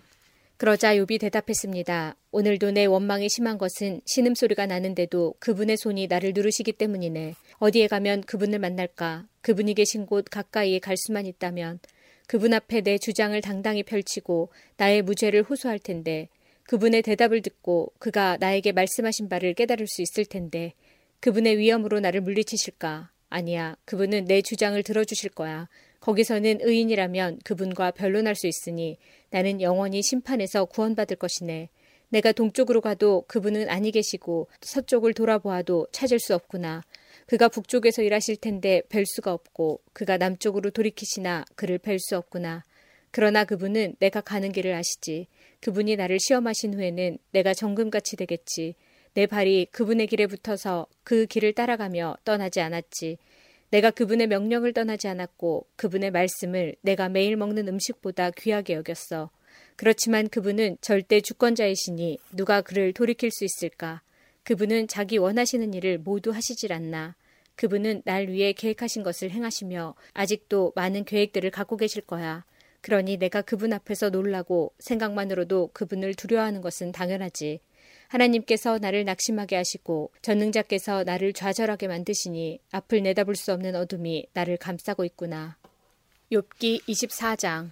그러자 0.57 0.95
욥이 0.95 1.19
대답했습니다. 1.19 2.15
오늘도 2.31 2.71
내 2.71 2.85
원망이 2.85 3.27
심한 3.29 3.57
것은 3.57 4.01
신음소리가 4.05 4.65
나는데도 4.65 5.35
그분의 5.39 5.77
손이 5.77 6.07
나를 6.07 6.31
누르시기 6.33 6.71
때문이네. 6.71 7.35
어디에 7.59 7.87
가면 7.87 8.21
그분을 8.21 8.59
만날까? 8.59 9.27
그분이 9.41 9.73
계신 9.73 10.05
곳 10.05 10.25
가까이에 10.29 10.79
갈 10.79 10.95
수만 10.97 11.25
있다면 11.25 11.79
그분 12.27 12.53
앞에 12.53 12.81
내 12.81 12.97
주장을 12.97 13.39
당당히 13.41 13.83
펼치고 13.83 14.49
나의 14.77 15.01
무죄를 15.01 15.43
호소할 15.43 15.79
텐데 15.79 16.29
그분의 16.63 17.01
대답을 17.03 17.41
듣고 17.41 17.91
그가 17.99 18.37
나에게 18.39 18.71
말씀하신 18.71 19.29
바를 19.29 19.53
깨달을 19.53 19.87
수 19.87 20.01
있을 20.01 20.25
텐데 20.25 20.73
그분의 21.19 21.57
위험으로 21.57 21.99
나를 21.99 22.21
물리치실까? 22.21 23.11
아니야. 23.29 23.75
그분은 23.85 24.25
내 24.25 24.41
주장을 24.41 24.81
들어주실 24.81 25.31
거야. 25.31 25.67
거기서는 25.99 26.59
의인이라면 26.61 27.39
그분과 27.43 27.91
변론할 27.91 28.35
수 28.35 28.47
있으니 28.47 28.97
나는 29.31 29.61
영원히 29.61 30.03
심판에서 30.03 30.65
구원받을 30.65 31.17
것이네. 31.17 31.69
내가 32.09 32.31
동쪽으로 32.31 32.81
가도 32.81 33.23
그분은 33.27 33.69
아니 33.69 33.91
계시고 33.91 34.47
서쪽을 34.61 35.13
돌아보아도 35.13 35.87
찾을 35.91 36.19
수 36.19 36.35
없구나. 36.35 36.83
그가 37.25 37.47
북쪽에서 37.49 38.03
일하실 38.03 38.37
텐데 38.37 38.81
뵐 38.89 39.05
수가 39.05 39.33
없고 39.33 39.81
그가 39.93 40.17
남쪽으로 40.17 40.69
돌이키시나 40.69 41.45
그를 41.55 41.79
뵐 41.79 41.97
수 41.99 42.15
없구나. 42.17 42.63
그러나 43.09 43.45
그분은 43.45 43.95
내가 43.99 44.21
가는 44.21 44.51
길을 44.51 44.73
아시지. 44.73 45.27
그분이 45.61 45.95
나를 45.95 46.19
시험하신 46.19 46.75
후에는 46.75 47.17
내가 47.31 47.53
정금같이 47.53 48.15
되겠지. 48.17 48.75
내 49.15 49.27
발이 49.27 49.67
그분의 49.71 50.07
길에 50.07 50.27
붙어서 50.27 50.87
그 51.05 51.25
길을 51.25 51.53
따라가며 51.53 52.17
떠나지 52.25 52.59
않았지. 52.59 53.17
내가 53.71 53.89
그분의 53.89 54.27
명령을 54.27 54.73
떠나지 54.73 55.07
않았고 55.07 55.65
그분의 55.77 56.11
말씀을 56.11 56.75
내가 56.81 57.07
매일 57.07 57.37
먹는 57.37 57.65
음식보다 57.69 58.31
귀하게 58.31 58.73
여겼어. 58.73 59.29
그렇지만 59.77 60.27
그분은 60.27 60.77
절대 60.81 61.21
주권자이시니 61.21 62.19
누가 62.33 62.61
그를 62.61 62.91
돌이킬 62.91 63.31
수 63.31 63.45
있을까? 63.45 64.01
그분은 64.43 64.89
자기 64.89 65.17
원하시는 65.17 65.73
일을 65.73 65.97
모두 65.97 66.31
하시질 66.31 66.73
않나. 66.73 67.15
그분은 67.55 68.01
날 68.03 68.27
위해 68.27 68.51
계획하신 68.51 69.01
것을 69.01 69.31
행하시며 69.31 69.95
아직도 70.13 70.73
많은 70.75 71.05
계획들을 71.05 71.51
갖고 71.51 71.77
계실 71.77 72.01
거야. 72.01 72.43
그러니 72.81 73.15
내가 73.15 73.41
그분 73.41 73.71
앞에서 73.71 74.09
놀라고 74.09 74.73
생각만으로도 74.79 75.69
그분을 75.71 76.15
두려워하는 76.15 76.59
것은 76.59 76.91
당연하지. 76.91 77.61
하나님께서 78.07 78.77
나를 78.79 79.03
낙심하게 79.05 79.55
하시고 79.55 80.11
전능자께서 80.21 81.03
나를 81.03 81.33
좌절하게 81.33 81.87
만드시니 81.87 82.59
앞을 82.71 83.03
내다볼 83.03 83.35
수 83.35 83.51
없는 83.53 83.75
어둠이 83.75 84.27
나를 84.33 84.57
감싸고 84.57 85.03
있구나. 85.05 85.57
욥기 86.31 86.81
24장 86.87 87.71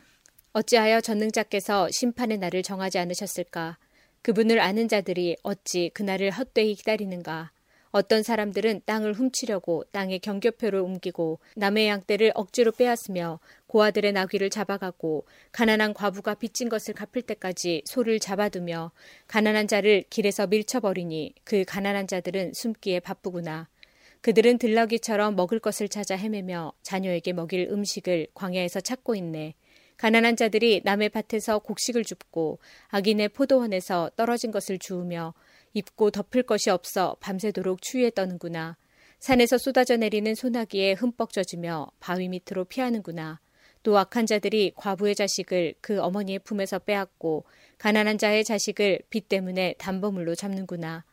어찌하여 0.53 1.01
전능자께서 1.01 1.89
심판의 1.91 2.37
날을 2.37 2.61
정하지 2.61 2.99
않으셨을까? 2.99 3.77
그분을 4.21 4.59
아는 4.59 4.87
자들이 4.87 5.37
어찌 5.41 5.89
그날을 5.93 6.31
헛되이 6.31 6.75
기다리는가? 6.75 7.51
어떤 7.93 8.23
사람들은 8.23 8.81
땅을 8.87 9.13
훔치려고 9.13 9.83
땅의 9.91 10.17
경교표를 10.19 10.79
옮기고 10.79 11.39
남의 11.55 11.87
양떼를 11.87 12.31
억지로 12.33 12.71
빼앗으며 12.71 13.39
고아들의 13.67 14.11
나귀를 14.13 14.49
잡아가고 14.49 15.27
가난한 15.51 15.93
과부가 15.93 16.33
빚진 16.33 16.69
것을 16.69 16.95
갚을 16.95 17.21
때까지 17.21 17.83
소를 17.85 18.19
잡아두며 18.19 18.91
가난한 19.27 19.67
자를 19.67 20.03
길에서 20.09 20.47
밀쳐버리니 20.47 21.35
그 21.43 21.65
가난한 21.65 22.07
자들은 22.07 22.53
숨기에 22.55 22.99
바쁘구나. 22.99 23.69
그들은 24.21 24.57
들러기처럼 24.57 25.35
먹을 25.35 25.59
것을 25.59 25.87
찾아 25.87 26.15
헤매며 26.15 26.73
자녀에게 26.81 27.33
먹일 27.33 27.67
음식을 27.69 28.25
광야에서 28.33 28.81
찾고 28.81 29.13
있네. 29.13 29.53
가난한 29.97 30.35
자들이 30.35 30.81
남의 30.83 31.09
밭에서 31.09 31.59
곡식을 31.59 32.03
줍고 32.05 32.57
악인의 32.87 33.29
포도원에서 33.29 34.09
떨어진 34.15 34.49
것을 34.49 34.79
주우며 34.79 35.35
입고 35.73 36.11
덮을 36.11 36.43
것이 36.43 36.69
없어 36.69 37.17
밤새도록 37.19 37.81
추위에 37.81 38.11
떠는구나. 38.11 38.77
산에서 39.19 39.57
쏟아져 39.57 39.97
내리는 39.97 40.35
소나기에 40.35 40.93
흠뻑 40.93 41.31
젖으며 41.31 41.87
바위 41.99 42.27
밑으로 42.27 42.65
피하는구나. 42.65 43.39
또 43.83 43.97
악한 43.97 44.25
자들이 44.25 44.73
과부의 44.75 45.15
자식을 45.15 45.75
그 45.81 46.01
어머니의 46.01 46.39
품에서 46.39 46.79
빼앗고 46.79 47.45
가난한 47.77 48.17
자의 48.17 48.43
자식을 48.43 48.99
빚 49.09 49.27
때문에 49.27 49.75
담보물로 49.77 50.35
잡는구나. 50.35 51.03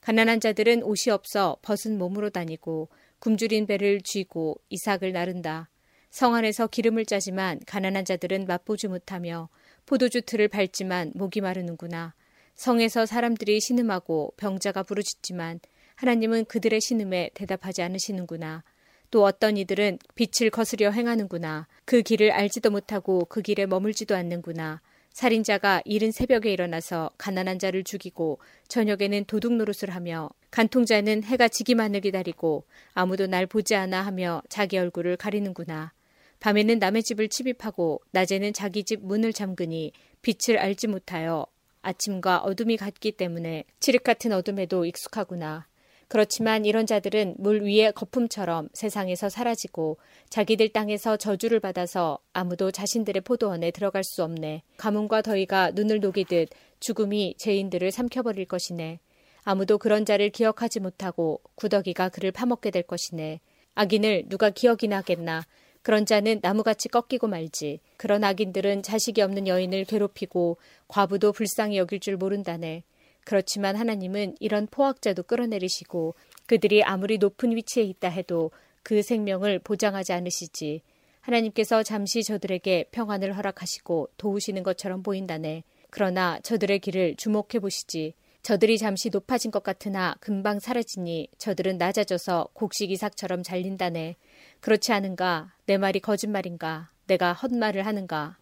가난한 0.00 0.40
자들은 0.40 0.82
옷이 0.82 1.12
없어 1.12 1.58
벗은 1.62 1.98
몸으로 1.98 2.30
다니고 2.30 2.88
굶주린 3.18 3.66
배를 3.66 4.00
쥐고 4.00 4.60
이삭을 4.70 5.12
나른다. 5.12 5.68
성 6.10 6.34
안에서 6.34 6.66
기름을 6.66 7.04
짜지만 7.04 7.60
가난한 7.66 8.04
자들은 8.04 8.46
맛보지 8.46 8.88
못하며 8.88 9.48
포도주 9.86 10.22
틀을 10.22 10.48
밟지만 10.48 11.12
목이 11.14 11.40
마르는구나. 11.40 12.14
성에서 12.60 13.06
사람들이 13.06 13.58
신음하고 13.58 14.34
병자가 14.36 14.82
부르짖지만 14.82 15.60
하나님은 15.94 16.44
그들의 16.44 16.78
신음에 16.82 17.30
대답하지 17.32 17.80
않으시는구나. 17.80 18.64
또 19.10 19.24
어떤 19.24 19.56
이들은 19.56 19.98
빛을 20.14 20.50
거스려 20.50 20.90
행하는구나. 20.90 21.68
그 21.86 22.02
길을 22.02 22.30
알지도 22.32 22.70
못하고 22.70 23.24
그 23.30 23.40
길에 23.40 23.64
머물지도 23.64 24.14
않는구나. 24.14 24.82
살인자가 25.14 25.80
이른 25.86 26.12
새벽에 26.12 26.52
일어나서 26.52 27.08
가난한 27.16 27.58
자를 27.58 27.82
죽이고 27.82 28.40
저녁에는 28.68 29.24
도둑 29.24 29.54
노릇을 29.54 29.88
하며 29.88 30.28
간통자는 30.50 31.24
해가 31.24 31.48
지기만을 31.48 32.02
기다리고 32.02 32.66
아무도 32.92 33.26
날 33.26 33.46
보지 33.46 33.74
않아 33.74 34.02
하며 34.02 34.42
자기 34.50 34.76
얼굴을 34.76 35.16
가리는구나. 35.16 35.94
밤에는 36.40 36.78
남의 36.78 37.04
집을 37.04 37.30
침입하고 37.30 38.02
낮에는 38.10 38.52
자기 38.52 38.84
집 38.84 39.02
문을 39.02 39.32
잠그니 39.32 39.92
빛을 40.20 40.58
알지 40.58 40.88
못하여 40.88 41.46
아침과 41.82 42.38
어둠이 42.38 42.76
같기 42.76 43.12
때문에 43.12 43.64
칠흑 43.80 44.04
같은 44.04 44.32
어둠에도 44.32 44.84
익숙하구나. 44.84 45.66
그렇지만 46.10 46.64
이런 46.64 46.86
자들은 46.86 47.36
물 47.38 47.62
위의 47.62 47.92
거품처럼 47.92 48.68
세상에서 48.72 49.28
사라지고 49.28 49.98
자기들 50.28 50.70
땅에서 50.70 51.16
저주를 51.16 51.60
받아서 51.60 52.18
아무도 52.32 52.72
자신들의 52.72 53.22
포도원에 53.22 53.70
들어갈 53.70 54.02
수 54.02 54.24
없네. 54.24 54.64
가뭄과 54.76 55.22
더위가 55.22 55.70
눈을 55.70 56.00
녹이듯 56.00 56.48
죽음이 56.80 57.36
죄인들을 57.38 57.92
삼켜버릴 57.92 58.46
것이네. 58.46 58.98
아무도 59.44 59.78
그런 59.78 60.04
자를 60.04 60.30
기억하지 60.30 60.80
못하고 60.80 61.40
구더기가 61.54 62.08
그를 62.08 62.32
파먹게 62.32 62.72
될 62.72 62.82
것이네. 62.82 63.40
악인을 63.76 64.24
누가 64.28 64.50
기억이나 64.50 64.98
하겠나. 64.98 65.44
그런 65.82 66.04
자는 66.06 66.40
나무같이 66.42 66.88
꺾이고 66.88 67.26
말지. 67.26 67.80
그런 67.96 68.24
악인들은 68.24 68.82
자식이 68.82 69.22
없는 69.22 69.46
여인을 69.46 69.84
괴롭히고 69.84 70.58
과부도 70.88 71.32
불쌍히 71.32 71.78
여길 71.78 72.00
줄 72.00 72.16
모른다네. 72.16 72.84
그렇지만 73.24 73.76
하나님은 73.76 74.36
이런 74.40 74.66
포악자도 74.66 75.22
끌어내리시고 75.24 76.14
그들이 76.46 76.82
아무리 76.82 77.18
높은 77.18 77.54
위치에 77.54 77.82
있다 77.82 78.08
해도 78.08 78.50
그 78.82 79.02
생명을 79.02 79.58
보장하지 79.60 80.12
않으시지. 80.12 80.82
하나님께서 81.20 81.82
잠시 81.82 82.22
저들에게 82.22 82.86
평안을 82.90 83.36
허락하시고 83.36 84.08
도우시는 84.16 84.62
것처럼 84.62 85.02
보인다네. 85.02 85.64
그러나 85.90 86.40
저들의 86.40 86.78
길을 86.80 87.16
주목해 87.16 87.58
보시지. 87.60 88.14
저들이 88.42 88.78
잠시 88.78 89.10
높아진 89.10 89.50
것 89.50 89.62
같으나 89.62 90.16
금방 90.18 90.60
사라지니 90.60 91.28
저들은 91.36 91.76
낮아져서 91.76 92.48
곡식이삭처럼 92.54 93.42
잘린다네. 93.42 94.16
그렇지 94.60 94.92
않은가? 94.92 95.52
내 95.66 95.78
말이 95.78 96.00
거짓말인가? 96.00 96.90
내가 97.06 97.32
헛말을 97.32 97.86
하는가? 97.86 98.36